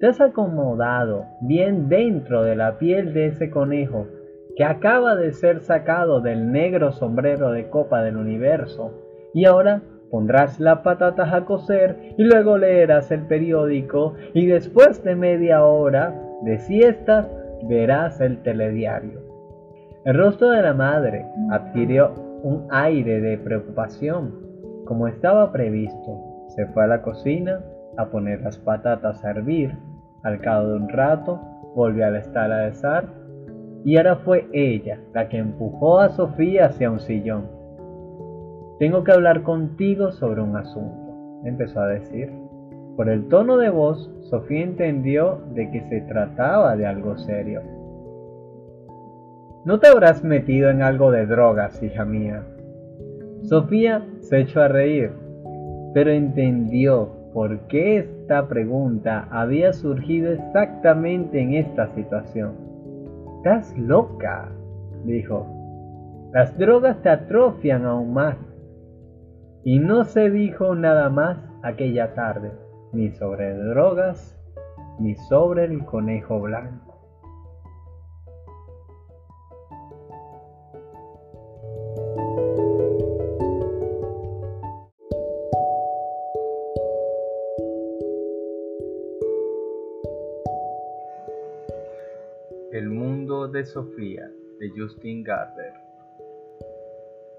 [0.00, 4.06] Te has acomodado bien dentro de la piel de ese conejo
[4.56, 8.92] que acaba de ser sacado del negro sombrero de copa del universo,
[9.32, 15.14] y ahora pondrás las patatas a cocer y luego leerás el periódico y después de
[15.14, 17.28] media hora de siesta
[17.68, 19.20] verás el telediario.
[20.04, 24.34] El rostro de la madre adquirió un aire de preocupación.
[24.86, 27.60] Como estaba previsto, se fue a la cocina
[27.96, 29.76] a poner las patatas a hervir.
[30.22, 31.40] Al cabo de un rato,
[31.74, 32.72] volvió a la estala de
[33.84, 37.48] y ahora fue ella la que empujó a Sofía hacia un sillón.
[38.78, 42.30] Tengo que hablar contigo sobre un asunto, empezó a decir.
[42.96, 47.62] Por el tono de voz, Sofía entendió de que se trataba de algo serio.
[49.64, 52.42] No te habrás metido en algo de drogas, hija mía.
[53.42, 55.12] Sofía se echó a reír,
[55.94, 62.54] pero entendió por qué esta pregunta había surgido exactamente en esta situación.
[63.38, 64.48] Estás loca,
[65.04, 65.46] dijo.
[66.32, 68.36] Las drogas te atrofian aún más.
[69.64, 72.52] Y no se dijo nada más aquella tarde,
[72.92, 74.38] ni sobre drogas,
[74.98, 76.89] ni sobre el conejo blanco.
[93.50, 95.72] De Sofía de Justin Gardner.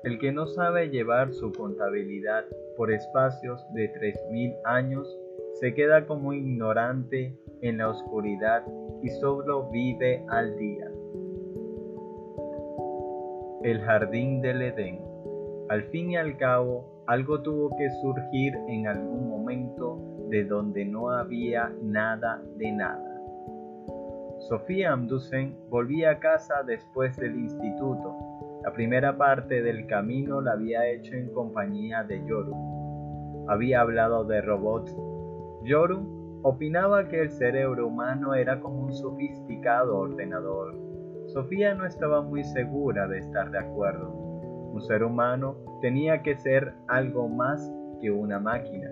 [0.04, 2.46] El que no sabe llevar su contabilidad
[2.76, 5.08] por espacios de 3.000 años
[5.60, 8.66] se queda como ignorante en la oscuridad
[9.04, 10.92] y solo vive al día.
[13.64, 15.00] El jardín del Edén.
[15.70, 20.00] Al fin y al cabo, algo tuvo que surgir en algún momento
[20.30, 23.11] de donde no había nada de nada.
[24.48, 28.16] Sofía Amdusen volvía a casa después del instituto.
[28.64, 33.46] La primera parte del camino la había hecho en compañía de Yoru.
[33.48, 34.96] Había hablado de robots.
[35.64, 40.76] Yoru opinaba que el cerebro humano era como un sofisticado ordenador.
[41.28, 44.10] Sofía no estaba muy segura de estar de acuerdo.
[44.10, 47.72] Un ser humano tenía que ser algo más
[48.02, 48.90] que una máquina.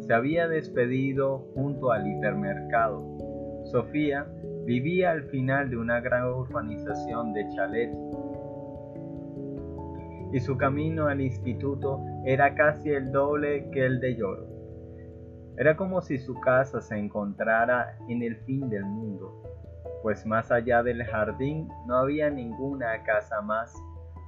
[0.00, 3.33] Se había despedido junto al hipermercado.
[3.64, 4.26] Sofía
[4.64, 7.98] vivía al final de una gran urbanización de chalets
[10.32, 14.46] y su camino al instituto era casi el doble que el de Yoro.
[15.56, 19.42] Era como si su casa se encontrara en el fin del mundo,
[20.02, 23.72] pues más allá del jardín no había ninguna casa más.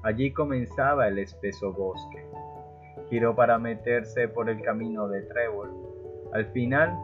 [0.04, 2.24] Allí comenzaba el espeso bosque.
[3.10, 5.70] Giró para meterse por el camino de Trébol.
[6.32, 6.96] Al final,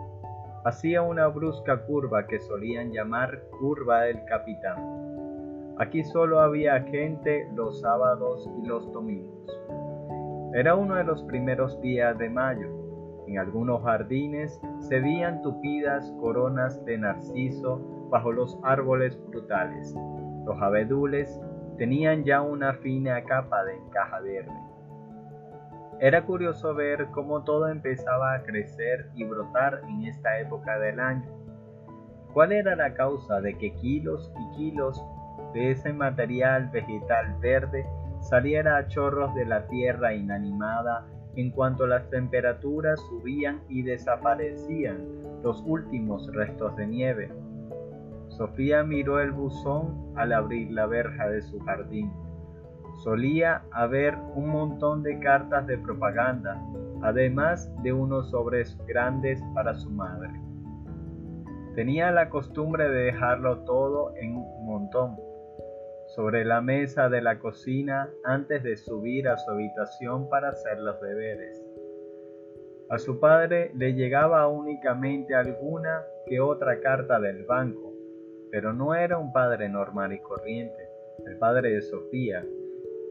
[0.64, 5.76] hacía una brusca curva que solían llamar curva del capitán.
[5.78, 9.50] Aquí solo había gente los sábados y los domingos.
[10.54, 12.82] Era uno de los primeros días de mayo
[13.26, 19.94] en algunos jardines se veían tupidas coronas de narciso bajo los árboles frutales.
[20.44, 21.40] Los abedules
[21.78, 24.52] tenían ya una fina capa de encaja verde.
[26.02, 31.30] Era curioso ver cómo todo empezaba a crecer y brotar en esta época del año.
[32.32, 35.00] ¿Cuál era la causa de que kilos y kilos
[35.54, 37.86] de ese material vegetal verde
[38.18, 45.06] saliera a chorros de la tierra inanimada en cuanto las temperaturas subían y desaparecían
[45.44, 47.30] los últimos restos de nieve.
[48.26, 52.12] Sofía miró el buzón al abrir la verja de su jardín.
[53.02, 56.62] Solía haber un montón de cartas de propaganda,
[57.02, 60.30] además de unos sobres grandes para su madre.
[61.74, 65.16] Tenía la costumbre de dejarlo todo en un montón
[66.14, 71.00] sobre la mesa de la cocina antes de subir a su habitación para hacer los
[71.00, 71.60] deberes.
[72.88, 77.94] A su padre le llegaba únicamente alguna que otra carta del banco,
[78.52, 80.88] pero no era un padre normal y corriente.
[81.26, 82.44] El padre de Sofía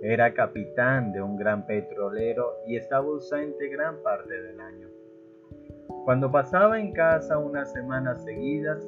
[0.03, 4.87] era capitán de un gran petrolero y estaba ausente gran parte del año.
[6.05, 8.83] Cuando pasaba en casa unas semanas seguidas,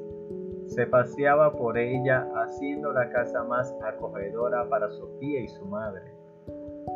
[0.66, 6.02] se paseaba por ella haciendo la casa más acogedora para Sofía y su madre.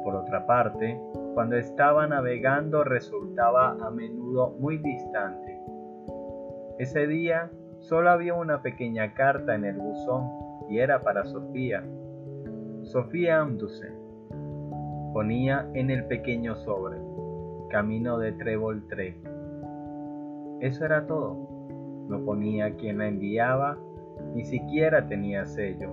[0.03, 0.99] Por otra parte,
[1.35, 5.61] cuando estaba navegando resultaba a menudo muy distante.
[6.79, 7.51] Ese día
[7.81, 10.27] solo había una pequeña carta en el buzón
[10.69, 11.83] y era para Sofía.
[12.81, 13.96] Sofía Amdusen
[15.17, 16.99] ponía en el pequeño sobre,
[17.71, 18.83] camino de Trébol
[20.59, 22.05] Eso era todo.
[22.07, 23.79] No ponía quien la enviaba,
[24.35, 25.89] ni siquiera tenía sello.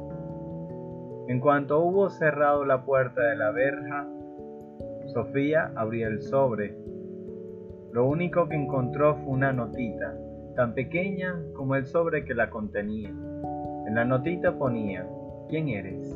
[1.28, 4.06] En cuanto hubo cerrado la puerta de la verja,
[5.06, 6.76] Sofía abrió el sobre.
[7.92, 10.14] Lo único que encontró fue una notita,
[10.54, 13.08] tan pequeña como el sobre que la contenía.
[13.86, 15.08] En la notita ponía,
[15.48, 16.14] ¿quién eres?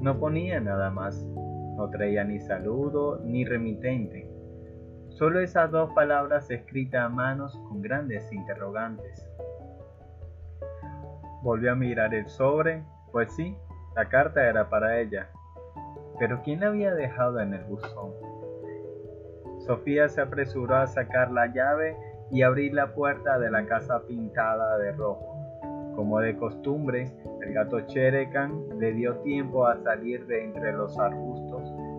[0.00, 1.28] No ponía nada más,
[1.76, 4.30] no traía ni saludo ni remitente.
[5.08, 9.28] Solo esas dos palabras escritas a manos con grandes interrogantes.
[11.42, 13.56] Volvió a mirar el sobre, pues sí,
[13.94, 15.28] la carta era para ella.
[16.18, 18.12] Pero ¿quién la había dejado en el buzón?
[19.66, 21.96] Sofía se apresuró a sacar la llave
[22.30, 25.34] y abrir la puerta de la casa pintada de rojo.
[25.94, 31.53] Como de costumbre, el gato Cherekan le dio tiempo a salir de entre los arbustos,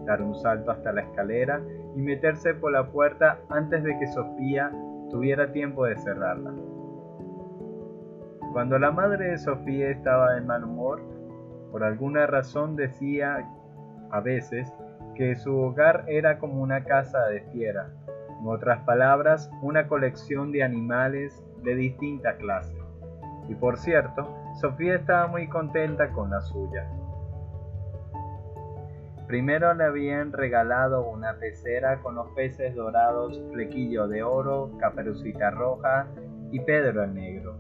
[0.06, 1.62] dar un salto hasta la escalera
[1.96, 4.72] y meterse por la puerta antes de que Sofía
[5.10, 6.54] tuviera tiempo de cerrarla.
[8.54, 11.02] Cuando la madre de Sofía estaba de mal humor,
[11.72, 13.46] por alguna razón decía
[14.12, 14.72] a veces
[15.16, 17.90] que su hogar era como una casa de fiera,
[18.40, 22.78] en otras palabras, una colección de animales de distinta clase.
[23.48, 26.90] Y por cierto, Sofía estaba muy contenta con la suya.
[29.28, 36.08] Primero le habían regalado una pecera con los peces dorados Flequillo de Oro, Caperucita Roja
[36.52, 37.58] y Pedro el Negro.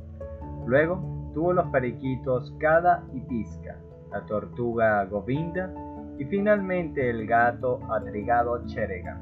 [0.67, 3.77] Luego tuvo los periquitos Cada y Pizca,
[4.11, 5.73] la tortuga Govinda
[6.19, 9.19] y finalmente el gato atrigado Cherega.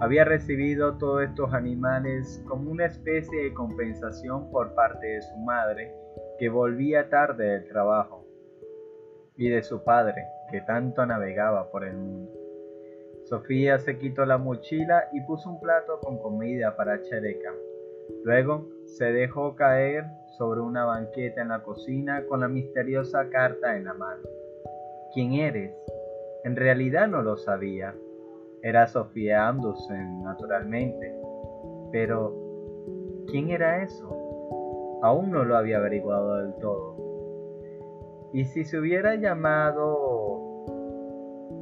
[0.00, 5.94] Había recibido todos estos animales como una especie de compensación por parte de su madre,
[6.38, 8.26] que volvía tarde del trabajo,
[9.36, 12.32] y de su padre, que tanto navegaba por el mundo.
[13.24, 17.52] Sofía se quitó la mochila y puso un plato con comida para Chereca.
[18.24, 20.04] Luego se dejó caer
[20.38, 24.22] sobre una banqueta en la cocina con la misteriosa carta en la mano.
[25.12, 25.74] ¿Quién eres?
[26.44, 27.94] En realidad no lo sabía.
[28.62, 31.12] Era Sofía Amdusen, naturalmente.
[31.90, 32.32] Pero,
[33.28, 35.00] ¿quién era eso?
[35.02, 36.96] Aún no lo había averiguado del todo.
[38.32, 40.15] Y si se hubiera llamado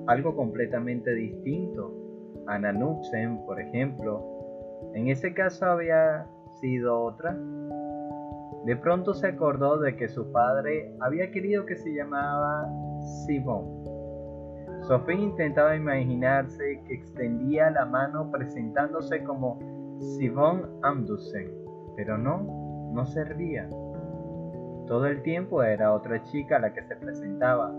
[0.07, 1.93] algo completamente distinto,
[2.47, 4.23] Ana Nutzen, por ejemplo,
[4.95, 6.27] en ese caso había
[6.61, 7.37] sido otra.
[8.65, 12.69] De pronto se acordó de que su padre había querido que se llamaba
[13.27, 13.85] Sibón.
[14.83, 19.59] Sofía intentaba imaginarse que extendía la mano presentándose como
[19.99, 21.51] Sibón Amdusen,
[21.97, 23.69] pero no, no servía.
[24.87, 27.73] Todo el tiempo era otra chica la que se presentaba.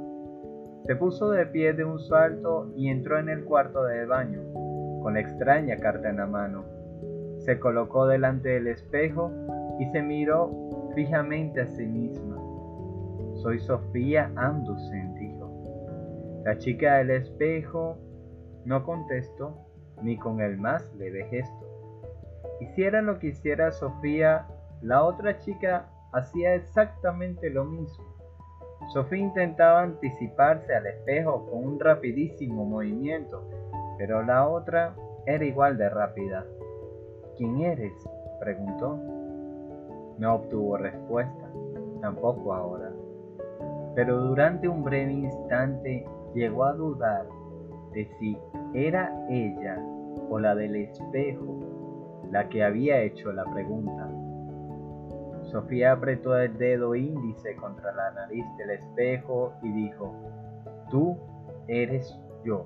[0.85, 4.41] Se puso de pie de un salto y entró en el cuarto de baño,
[5.01, 6.63] con la extraña carta en la mano.
[7.39, 9.31] Se colocó delante del espejo
[9.79, 10.51] y se miró
[10.93, 12.35] fijamente a sí misma.
[13.35, 16.43] Soy Sofía Amdusen, dijo.
[16.45, 17.97] La chica del espejo
[18.65, 19.57] no contestó
[20.03, 21.65] ni con el más leve gesto.
[22.61, 24.45] Hiciera lo que hiciera Sofía,
[24.83, 28.14] la otra chica hacía exactamente lo mismo.
[28.93, 33.43] Sofía intentaba anticiparse al espejo con un rapidísimo movimiento,
[33.97, 34.95] pero la otra
[35.25, 36.45] era igual de rápida.
[37.37, 37.93] ¿Quién eres?
[38.39, 38.99] preguntó.
[40.17, 41.49] No obtuvo respuesta,
[42.01, 42.91] tampoco ahora.
[43.95, 47.25] Pero durante un breve instante llegó a dudar
[47.91, 48.37] de si
[48.73, 49.77] era ella
[50.29, 51.59] o la del espejo
[52.31, 54.09] la que había hecho la pregunta.
[55.55, 60.13] Sofía apretó el dedo índice contra la nariz del espejo y dijo,
[60.91, 61.17] tú
[61.69, 62.65] eres yo.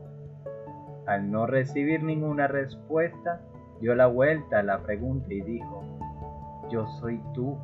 [1.05, 3.41] Al no recibir ninguna respuesta,
[3.79, 5.83] dio la vuelta a la pregunta y dijo,
[6.71, 7.59] yo soy tú.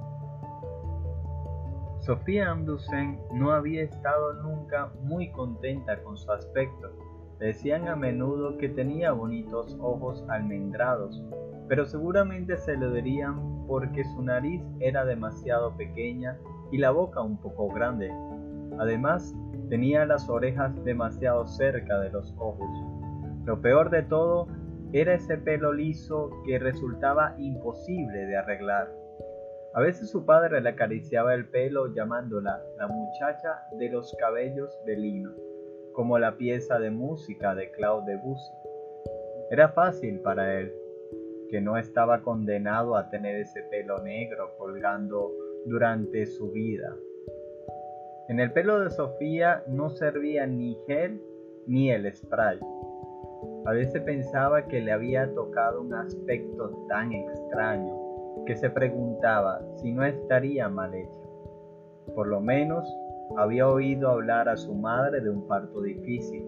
[2.02, 6.92] Sofía Amdusen no había estado nunca muy contenta con su aspecto.
[7.40, 11.20] Decían a menudo que tenía bonitos ojos almendrados,
[11.68, 16.38] pero seguramente se lo dirían porque su nariz era demasiado pequeña
[16.72, 18.12] y la boca un poco grande.
[18.78, 19.34] Además,
[19.70, 22.70] tenía las orejas demasiado cerca de los ojos.
[23.46, 24.48] Lo peor de todo
[24.94, 28.92] era ese pelo liso que resultaba imposible de arreglar.
[29.74, 34.96] A veces su padre le acariciaba el pelo llamándola la muchacha de los cabellos de
[34.96, 35.32] lino,
[35.94, 38.54] como la pieza de música de Claude Debussy.
[39.52, 40.74] Era fácil para él,
[41.50, 45.32] que no estaba condenado a tener ese pelo negro colgando
[45.66, 46.96] durante su vida.
[48.28, 51.22] En el pelo de Sofía no servía ni gel
[51.68, 52.60] ni el spray.
[53.66, 57.96] A veces pensaba que le había tocado un aspecto tan extraño
[58.46, 61.22] que se preguntaba si no estaría mal hecha.
[62.14, 62.88] Por lo menos
[63.38, 66.46] había oído hablar a su madre de un parto difícil.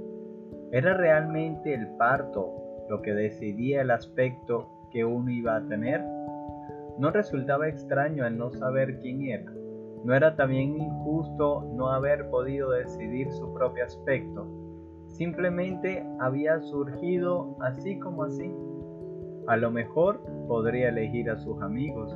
[0.71, 6.01] ¿Era realmente el parto lo que decidía el aspecto que uno iba a tener?
[6.97, 9.51] No resultaba extraño el no saber quién era.
[10.03, 14.47] ¿No era también injusto no haber podido decidir su propio aspecto?
[15.07, 18.53] Simplemente había surgido así como así.
[19.47, 22.15] A lo mejor podría elegir a sus amigos,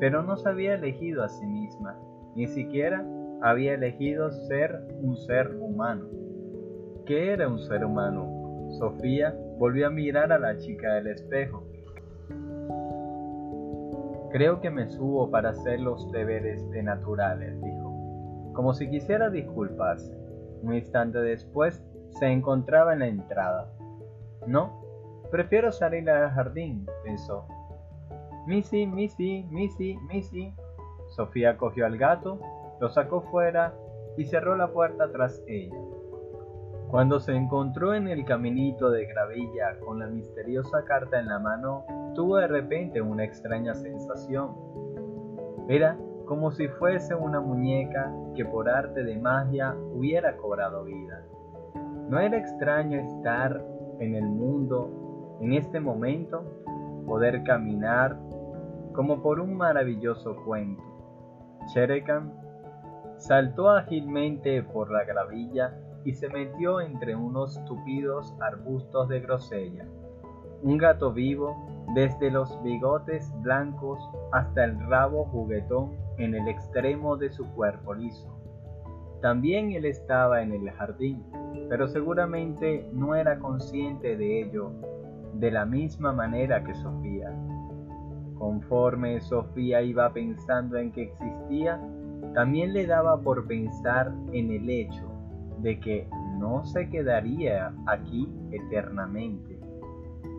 [0.00, 1.96] pero no se había elegido a sí misma,
[2.34, 3.06] ni siquiera
[3.42, 6.06] había elegido ser un ser humano.
[7.06, 8.68] ¿Qué era un ser humano?
[8.78, 11.64] Sofía volvió a mirar a la chica del espejo.
[14.32, 20.16] Creo que me subo para hacer los deberes de naturales, dijo, como si quisiera disculparse.
[20.62, 21.84] Un instante después
[22.18, 23.70] se encontraba en la entrada.
[24.46, 24.80] No,
[25.30, 27.46] prefiero salir al jardín, pensó.
[28.46, 30.54] Missy, Missy, Missy, Missy.
[31.08, 32.40] Sofía cogió al gato,
[32.80, 33.74] lo sacó fuera
[34.16, 35.76] y cerró la puerta tras ella.
[36.92, 41.86] Cuando se encontró en el caminito de gravilla con la misteriosa carta en la mano,
[42.14, 44.50] tuvo de repente una extraña sensación.
[45.70, 51.24] Era como si fuese una muñeca que por arte de magia hubiera cobrado vida.
[52.10, 53.64] ¿No era extraño estar
[53.98, 56.44] en el mundo en este momento?
[57.06, 58.18] Poder caminar
[58.92, 60.82] como por un maravilloso cuento.
[61.72, 62.34] Cherekan
[63.16, 65.72] saltó ágilmente por la gravilla
[66.04, 69.86] y se metió entre unos tupidos arbustos de grosella.
[70.62, 71.56] Un gato vivo,
[71.94, 73.98] desde los bigotes blancos
[74.32, 78.28] hasta el rabo juguetón en el extremo de su cuerpo liso.
[79.20, 81.24] También él estaba en el jardín,
[81.68, 84.72] pero seguramente no era consciente de ello
[85.34, 87.32] de la misma manera que Sofía.
[88.38, 91.80] Conforme Sofía iba pensando en que existía,
[92.34, 95.11] también le daba por pensar en el hecho
[95.62, 96.08] de que
[96.38, 99.58] no se quedaría aquí eternamente.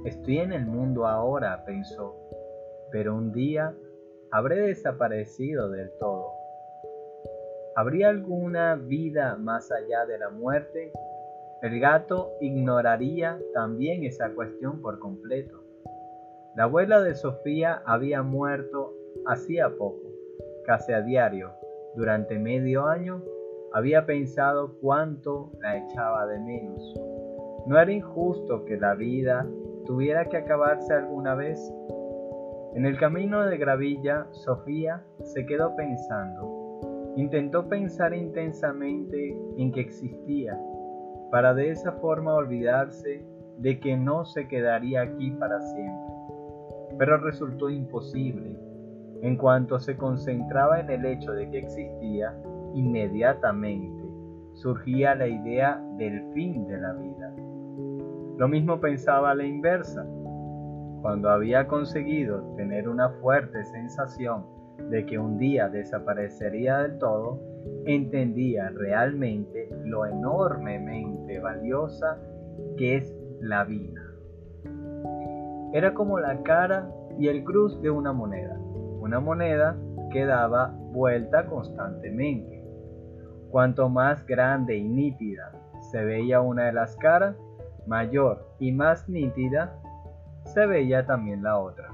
[0.06, 2.16] Estoy en el mundo ahora, pensó,
[2.92, 3.74] pero un día
[4.32, 6.32] habré desaparecido del todo.
[7.76, 10.92] ¿Habría alguna vida más allá de la muerte?
[11.62, 15.64] El gato ignoraría también esa cuestión por completo.
[16.56, 18.94] La abuela de Sofía había muerto
[19.26, 20.12] hacía poco,
[20.66, 21.54] casi a diario.
[21.96, 23.24] Durante medio año
[23.74, 26.94] había pensado cuánto la echaba de menos.
[27.66, 29.48] ¿No era injusto que la vida
[29.86, 31.60] tuviera que acabarse alguna vez?
[32.76, 37.14] En el camino de Gravilla, Sofía se quedó pensando.
[37.16, 40.60] Intentó pensar intensamente en que existía,
[41.32, 43.26] para de esa forma olvidarse
[43.58, 46.14] de que no se quedaría aquí para siempre.
[46.98, 48.56] Pero resultó imposible.
[49.22, 52.36] En cuanto se concentraba en el hecho de que existía,
[52.74, 54.04] inmediatamente
[54.54, 57.34] surgía la idea del fin de la vida.
[58.38, 60.06] Lo mismo pensaba la inversa.
[61.02, 64.46] Cuando había conseguido tener una fuerte sensación
[64.90, 67.40] de que un día desaparecería del todo,
[67.86, 72.18] entendía realmente lo enormemente valiosa
[72.78, 74.02] que es la vida.
[75.74, 78.58] Era como la cara y el cruz de una moneda,
[79.02, 79.76] una moneda
[80.12, 82.62] que daba vuelta constantemente.
[83.54, 85.51] Cuanto más grande y nítida
[85.91, 87.36] se veía una de las caras,
[87.86, 89.80] mayor y más nítida
[90.43, 91.88] se veía también la otra.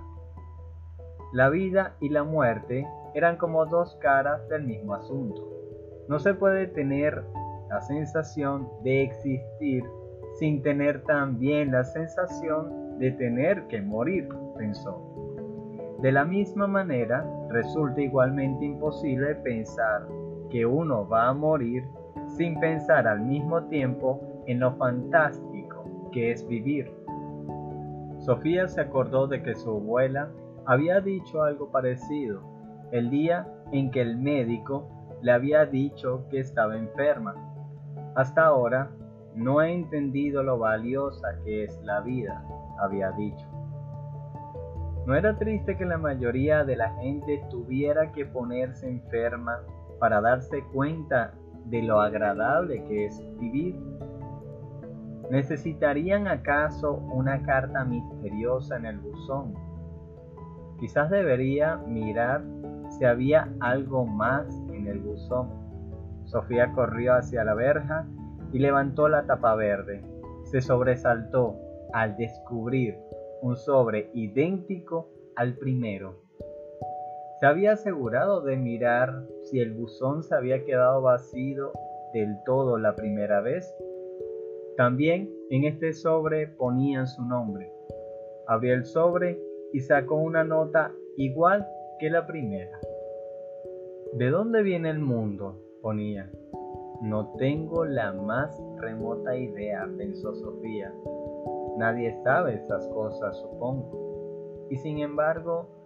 [1.33, 5.45] La vida y la muerte eran como dos caras del mismo asunto.
[6.07, 7.25] No se puede tener
[7.69, 9.83] la sensación de existir
[10.39, 15.97] sin tener también la sensación de tener que morir, pensó.
[16.01, 20.07] De la misma manera, resulta igualmente imposible pensar
[20.49, 21.87] que uno va a morir
[22.27, 26.91] sin pensar al mismo tiempo en lo fantástico que es vivir.
[28.19, 30.29] Sofía se acordó de que su abuela
[30.65, 32.41] había dicho algo parecido
[32.91, 34.87] el día en que el médico
[35.21, 37.35] le había dicho que estaba enferma.
[38.15, 38.91] Hasta ahora
[39.35, 42.43] no he entendido lo valiosa que es la vida,
[42.79, 43.45] había dicho.
[45.05, 49.59] ¿No era triste que la mayoría de la gente tuviera que ponerse enferma
[49.99, 51.33] para darse cuenta
[51.65, 53.75] de lo agradable que es vivir?
[55.29, 59.53] ¿Necesitarían acaso una carta misteriosa en el buzón?
[60.79, 62.41] Quizás debería mirar
[62.89, 65.49] si había algo más en el buzón.
[66.25, 68.07] Sofía corrió hacia la verja
[68.51, 70.03] y levantó la tapa verde.
[70.45, 71.55] Se sobresaltó
[71.93, 72.97] al descubrir
[73.41, 76.28] un sobre idéntico al primero.
[77.39, 81.71] Se había asegurado de mirar si el buzón se había quedado vacío
[82.13, 83.73] del todo la primera vez.
[84.75, 87.71] También en este sobre ponían su nombre.
[88.45, 89.39] Abrió el sobre
[89.71, 91.65] y sacó una nota igual
[91.99, 92.77] que la primera.
[94.13, 95.61] ¿De dónde viene el mundo?
[95.81, 96.29] ponía.
[97.01, 100.93] No tengo la más remota idea, pensó Sofía.
[101.77, 104.67] Nadie sabe esas cosas, supongo.
[104.69, 105.78] Y sin embargo,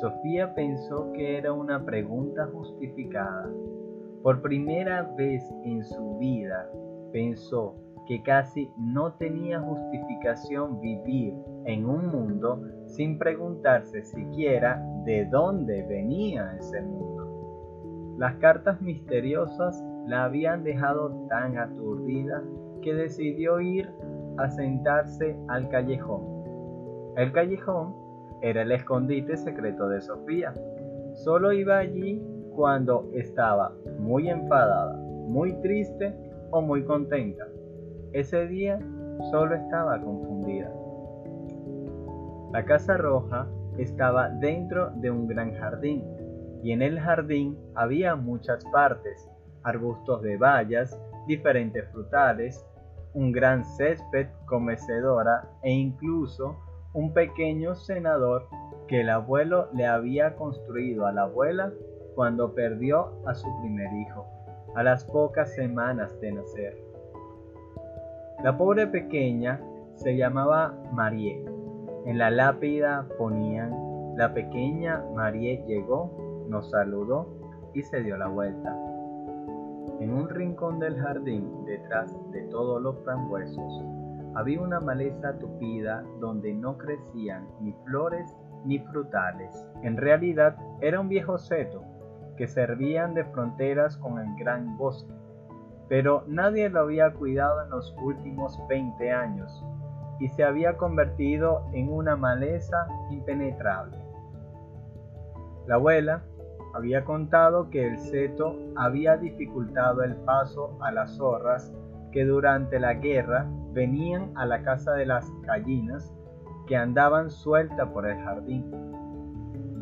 [0.00, 3.48] Sofía pensó que era una pregunta justificada.
[4.22, 6.68] Por primera vez en su vida
[7.12, 7.76] pensó
[8.06, 11.34] que casi no tenía justificación vivir
[11.64, 18.14] en un mundo sin preguntarse siquiera de dónde venía ese mundo.
[18.18, 22.42] Las cartas misteriosas la habían dejado tan aturdida
[22.82, 23.90] que decidió ir
[24.38, 26.22] a sentarse al callejón.
[27.16, 28.03] El callejón
[28.44, 30.52] era el escondite secreto de Sofía.
[31.14, 32.22] Solo iba allí
[32.54, 36.14] cuando estaba muy enfadada, muy triste
[36.50, 37.46] o muy contenta.
[38.12, 38.78] Ese día
[39.30, 40.70] solo estaba confundida.
[42.52, 46.04] La Casa Roja estaba dentro de un gran jardín
[46.62, 49.26] y en el jardín había muchas partes,
[49.62, 52.62] arbustos de bayas, diferentes frutales,
[53.14, 56.58] un gran césped con mecedora e incluso
[56.94, 58.48] un pequeño senador
[58.88, 61.72] que el abuelo le había construido a la abuela
[62.14, 64.26] cuando perdió a su primer hijo,
[64.74, 66.78] a las pocas semanas de nacer.
[68.42, 69.60] La pobre pequeña
[69.96, 71.44] se llamaba Marie
[72.04, 73.72] en la lápida ponían,
[74.16, 77.26] la pequeña María llegó, nos saludó
[77.72, 78.76] y se dio la vuelta.
[80.00, 83.84] En un rincón del jardín, detrás de todos los frambuesos,
[84.34, 89.66] había una maleza tupida donde no crecían ni flores ni frutales.
[89.82, 91.82] En realidad era un viejo seto
[92.36, 95.12] que servían de fronteras con el gran bosque,
[95.88, 99.64] pero nadie lo había cuidado en los últimos 20 años
[100.18, 103.98] y se había convertido en una maleza impenetrable.
[105.66, 106.22] La abuela
[106.74, 111.72] había contado que el seto había dificultado el paso a las zorras
[112.12, 116.14] que durante la guerra venían a la casa de las gallinas
[116.66, 118.64] que andaban sueltas por el jardín.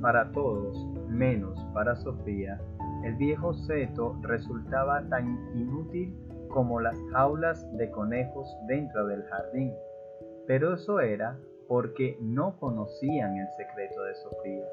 [0.01, 2.61] Para todos, menos para Sofía,
[3.05, 6.17] el viejo seto resultaba tan inútil
[6.49, 9.73] como las jaulas de conejos dentro del jardín.
[10.47, 11.39] Pero eso era
[11.69, 14.65] porque no conocían el secreto de Sofía.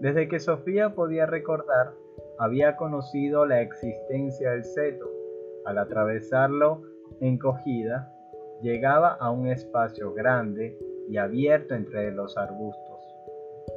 [0.00, 1.92] Desde que Sofía podía recordar,
[2.38, 5.06] había conocido la existencia del seto.
[5.64, 6.82] Al atravesarlo
[7.20, 8.12] encogida,
[8.62, 13.00] llegaba a un espacio grande y abierto entre los arbustos.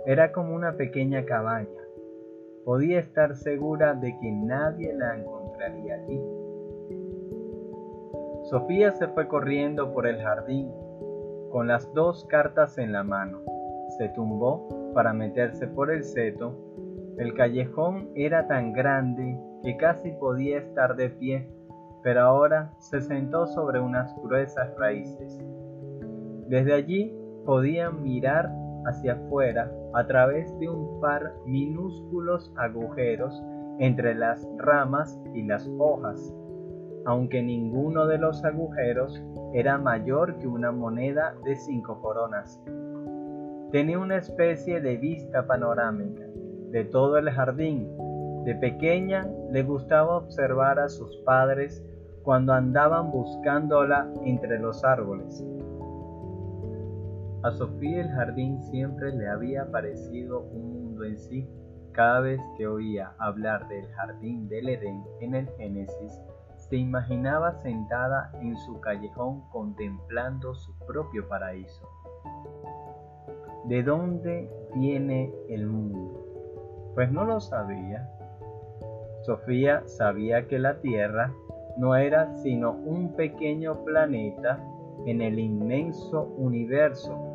[0.06, 1.82] Era como una pequeña cabaña.
[2.66, 6.22] Podía estar segura de que nadie la encontraría allí.
[8.44, 10.72] Sofía se fue corriendo por el jardín
[11.54, 13.42] con las dos cartas en la mano.
[13.98, 16.56] Se tumbó para meterse por el seto.
[17.18, 21.48] El callejón era tan grande que casi podía estar de pie,
[22.04, 25.40] pero ahora se sentó sobre unas gruesas raíces.
[26.48, 28.52] Desde allí podían mirar
[28.86, 33.42] hacia afuera a través de un par minúsculos agujeros
[33.80, 36.34] entre las ramas y las hojas,
[37.06, 39.24] aunque ninguno de los agujeros
[39.54, 42.62] era mayor que una moneda de cinco coronas.
[43.72, 46.24] Tenía una especie de vista panorámica
[46.70, 47.90] de todo el jardín.
[48.44, 51.84] De pequeña le gustaba observar a sus padres
[52.24, 55.46] cuando andaban buscándola entre los árboles.
[57.44, 61.48] A Sofía el jardín siempre le había parecido un mundo en sí.
[61.92, 66.22] Cada vez que oía hablar del jardín del Edén en el Génesis,
[66.56, 71.88] se imaginaba sentada en su callejón contemplando su propio paraíso.
[73.66, 76.92] ¿De dónde viene el mundo?
[76.96, 78.10] Pues no lo sabía.
[79.24, 81.34] Sofía sabía que la Tierra
[81.78, 84.64] no era sino un pequeño planeta
[85.06, 87.34] en el inmenso universo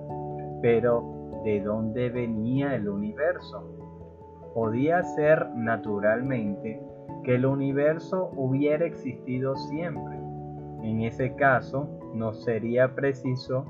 [0.60, 3.62] pero, ¿de dónde venía el universo?
[4.54, 6.82] Podía ser naturalmente
[7.22, 10.16] que el universo hubiera existido siempre.
[10.82, 13.64] En ese caso, no sería preciso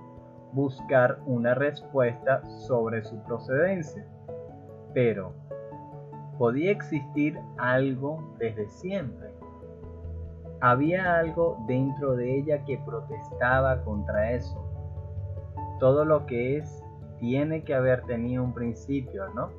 [0.52, 4.06] buscar una respuesta sobre su procedencia.
[4.94, 5.34] Pero,
[6.38, 9.28] ¿podía existir algo desde siempre?
[10.60, 14.68] Había algo dentro de ella que protestaba contra eso
[15.78, 16.82] todo lo que es
[17.18, 19.50] tiene que haber tenido un principio, ¿no?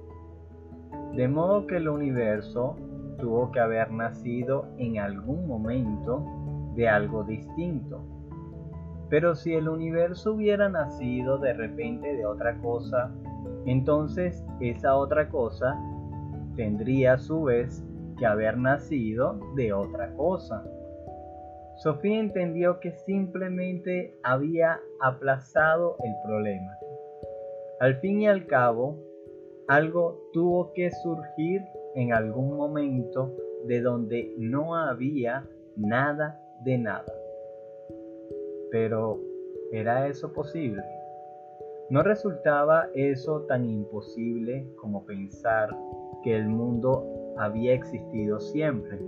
[1.13, 2.75] De modo que el universo
[3.17, 6.23] tuvo que haber nacido en algún momento
[6.75, 8.01] de algo distinto.
[9.09, 13.11] Pero si el universo hubiera nacido de repente de otra cosa,
[13.65, 15.77] entonces esa otra cosa
[16.55, 17.83] tendría a su vez
[18.17, 20.63] que haber nacido de otra cosa.
[21.79, 26.77] Sofía entendió que simplemente había aplazado el problema.
[27.79, 28.97] Al fin y al cabo,
[29.69, 31.61] algo tuvo que surgir
[31.95, 33.33] en algún momento
[33.65, 37.13] de donde no había nada de nada.
[38.71, 39.21] Pero,
[39.71, 40.83] ¿era eso posible?
[41.89, 45.69] ¿No resultaba eso tan imposible como pensar
[46.25, 48.99] que el mundo había existido siempre?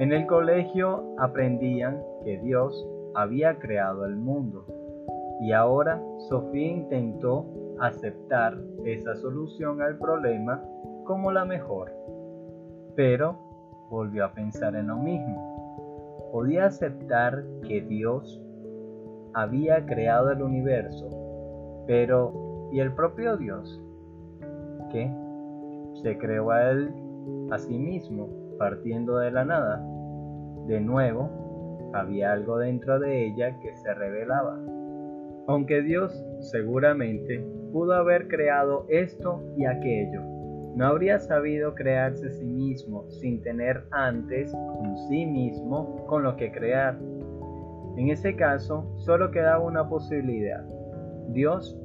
[0.00, 4.64] En el colegio aprendían que Dios había creado el mundo
[5.42, 7.44] y ahora Sofía intentó
[7.78, 10.64] aceptar esa solución al problema
[11.04, 11.92] como la mejor,
[12.96, 13.36] pero
[13.90, 16.30] volvió a pensar en lo mismo.
[16.32, 18.42] Podía aceptar que Dios
[19.34, 21.10] había creado el universo,
[21.86, 23.78] pero ¿y el propio Dios?
[24.90, 25.12] ¿Qué?
[26.02, 26.90] Se creó a él
[27.50, 29.89] a sí mismo partiendo de la nada.
[30.70, 34.56] De nuevo, había algo dentro de ella que se revelaba.
[35.48, 40.22] Aunque Dios seguramente pudo haber creado esto y aquello,
[40.76, 46.36] no habría sabido crearse a sí mismo sin tener antes un sí mismo con lo
[46.36, 46.96] que crear.
[47.96, 50.64] En ese caso, solo quedaba una posibilidad.
[51.30, 51.76] Dios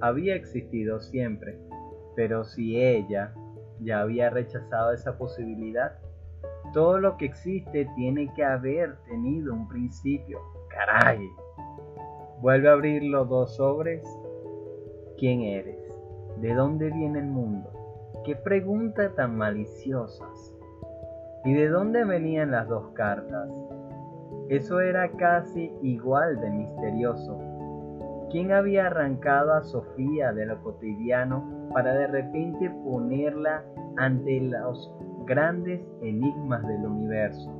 [0.00, 1.60] había existido siempre,
[2.16, 3.32] pero si ella
[3.78, 6.01] ya había rechazado esa posibilidad,
[6.72, 10.40] todo lo que existe tiene que haber tenido un principio.
[10.68, 11.28] Caray.
[12.40, 14.02] Vuelve a abrir los dos sobres.
[15.18, 15.78] ¿Quién eres?
[16.38, 17.70] ¿De dónde viene el mundo?
[18.24, 20.54] Qué preguntas tan maliciosas.
[21.44, 23.50] ¿Y de dónde venían las dos cartas?
[24.48, 27.38] Eso era casi igual de misterioso.
[28.30, 33.64] ¿Quién había arrancado a Sofía de lo cotidiano para de repente ponerla
[33.96, 34.90] ante los
[35.26, 37.50] grandes enigmas del universo.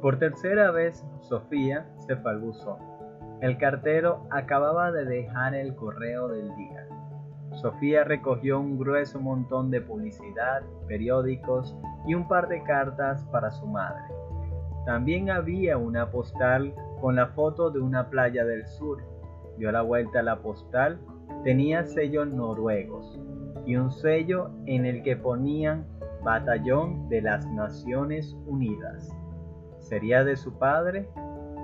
[0.00, 2.78] Por tercera vez, Sofía se fue al buzón.
[3.40, 6.86] El cartero acababa de dejar el correo del día.
[7.52, 13.66] Sofía recogió un grueso montón de publicidad, periódicos y un par de cartas para su
[13.66, 14.02] madre.
[14.86, 19.02] También había una postal con la foto de una playa del sur.
[19.58, 20.98] Dio la vuelta a la postal,
[21.44, 23.20] tenía sellos noruegos
[23.66, 25.86] y un sello en el que ponían
[26.22, 29.10] Batallón de las Naciones Unidas.
[29.78, 31.08] Sería de su padre,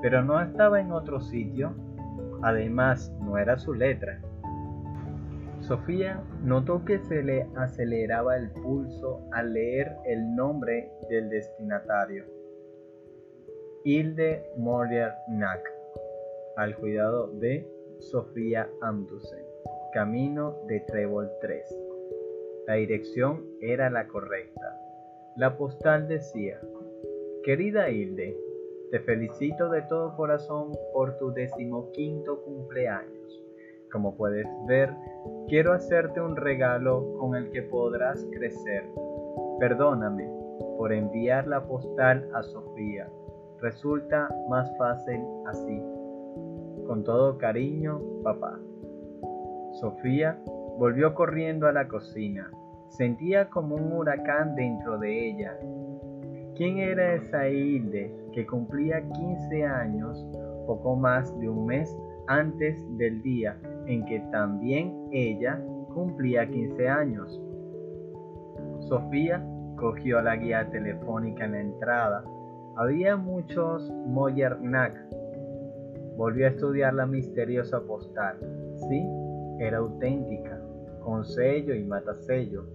[0.03, 1.75] pero no estaba en otro sitio.
[2.43, 4.21] Además, no era su letra.
[5.61, 12.25] Sofía notó que se le aceleraba el pulso al leer el nombre del destinatario.
[13.85, 14.51] Hilde
[15.29, 15.63] Nack,
[16.57, 17.69] al cuidado de
[18.01, 19.45] Sofía Amdusen,
[19.93, 21.88] camino de Trébol 3.
[22.69, 24.79] La dirección era la correcta.
[25.37, 26.61] La postal decía,
[27.43, 28.37] Querida Hilde,
[28.91, 33.43] te felicito de todo corazón por tu decimoquinto cumpleaños.
[33.91, 34.91] Como puedes ver,
[35.49, 38.85] quiero hacerte un regalo con el que podrás crecer.
[39.59, 40.29] Perdóname
[40.77, 43.09] por enviar la postal a Sofía.
[43.63, 45.83] Resulta más fácil así.
[46.87, 48.61] Con todo cariño, papá.
[49.81, 50.39] Sofía
[50.79, 52.49] volvió corriendo a la cocina.
[52.89, 55.59] Sentía como un huracán dentro de ella.
[56.55, 60.25] ¿Quién era esa Hilde que cumplía 15 años,
[60.67, 61.97] poco más de un mes
[62.29, 65.61] antes del día en que también ella
[65.93, 67.43] cumplía 15 años?
[68.81, 69.45] Sofía
[69.77, 72.25] cogió la guía telefónica en la entrada.
[72.77, 74.97] Había muchos Moyernack.
[76.17, 78.39] Volvió a estudiar la misteriosa postal.
[78.89, 79.09] Sí,
[79.59, 80.61] era auténtica,
[81.09, 82.67] con sello y matasello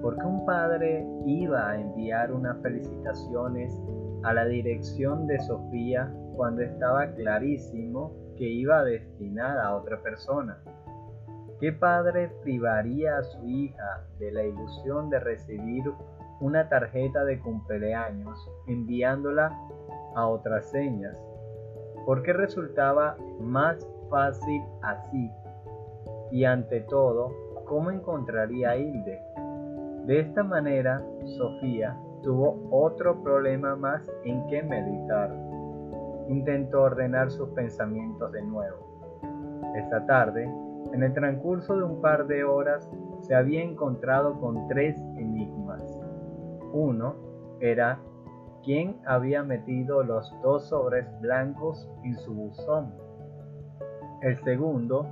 [0.00, 3.76] ¿Por qué un padre iba a enviar unas felicitaciones
[4.22, 10.62] a la dirección de Sofía cuando estaba clarísimo que iba destinada a otra persona?
[11.58, 15.84] ¿Qué padre privaría a su hija de la ilusión de recibir
[16.40, 18.38] una tarjeta de cumpleaños
[18.68, 19.50] enviándola
[20.14, 21.16] a otras señas?
[22.06, 23.76] ¿Por qué resultaba más
[24.08, 25.30] fácil así?
[26.30, 27.32] Y ante todo,
[27.66, 29.20] ¿cómo encontraría a Hilde?
[30.06, 35.34] De esta manera, Sofía tuvo otro problema más en que meditar.
[36.28, 39.20] Intentó ordenar sus pensamientos de nuevo.
[39.76, 40.44] Esta tarde,
[40.92, 42.88] en el transcurso de un par de horas,
[43.22, 45.82] se había encontrado con tres enigmas.
[46.72, 47.14] Uno
[47.60, 47.98] era
[48.64, 52.94] quién había metido los dos sobres blancos en su buzón.
[54.22, 55.06] El segundo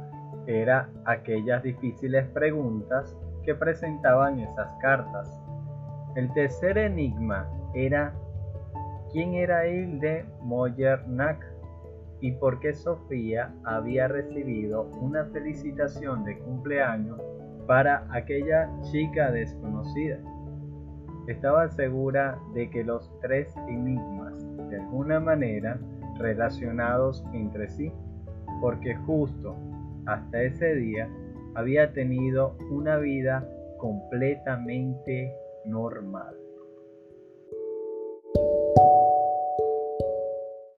[0.49, 5.41] era aquellas difíciles preguntas que presentaban esas cartas.
[6.17, 8.15] El tercer enigma era
[9.13, 11.45] quién era Hilde Moyernack
[12.21, 17.21] y por qué Sofía había recibido una felicitación de cumpleaños
[17.67, 20.19] para aquella chica desconocida.
[21.27, 24.35] Estaba segura de que los tres enigmas,
[24.71, 25.79] de alguna manera,
[26.19, 27.93] relacionados entre sí,
[28.63, 29.55] porque justo
[30.09, 31.09] hasta ese día
[31.55, 33.47] había tenido una vida
[33.79, 35.35] completamente
[35.67, 36.35] normal.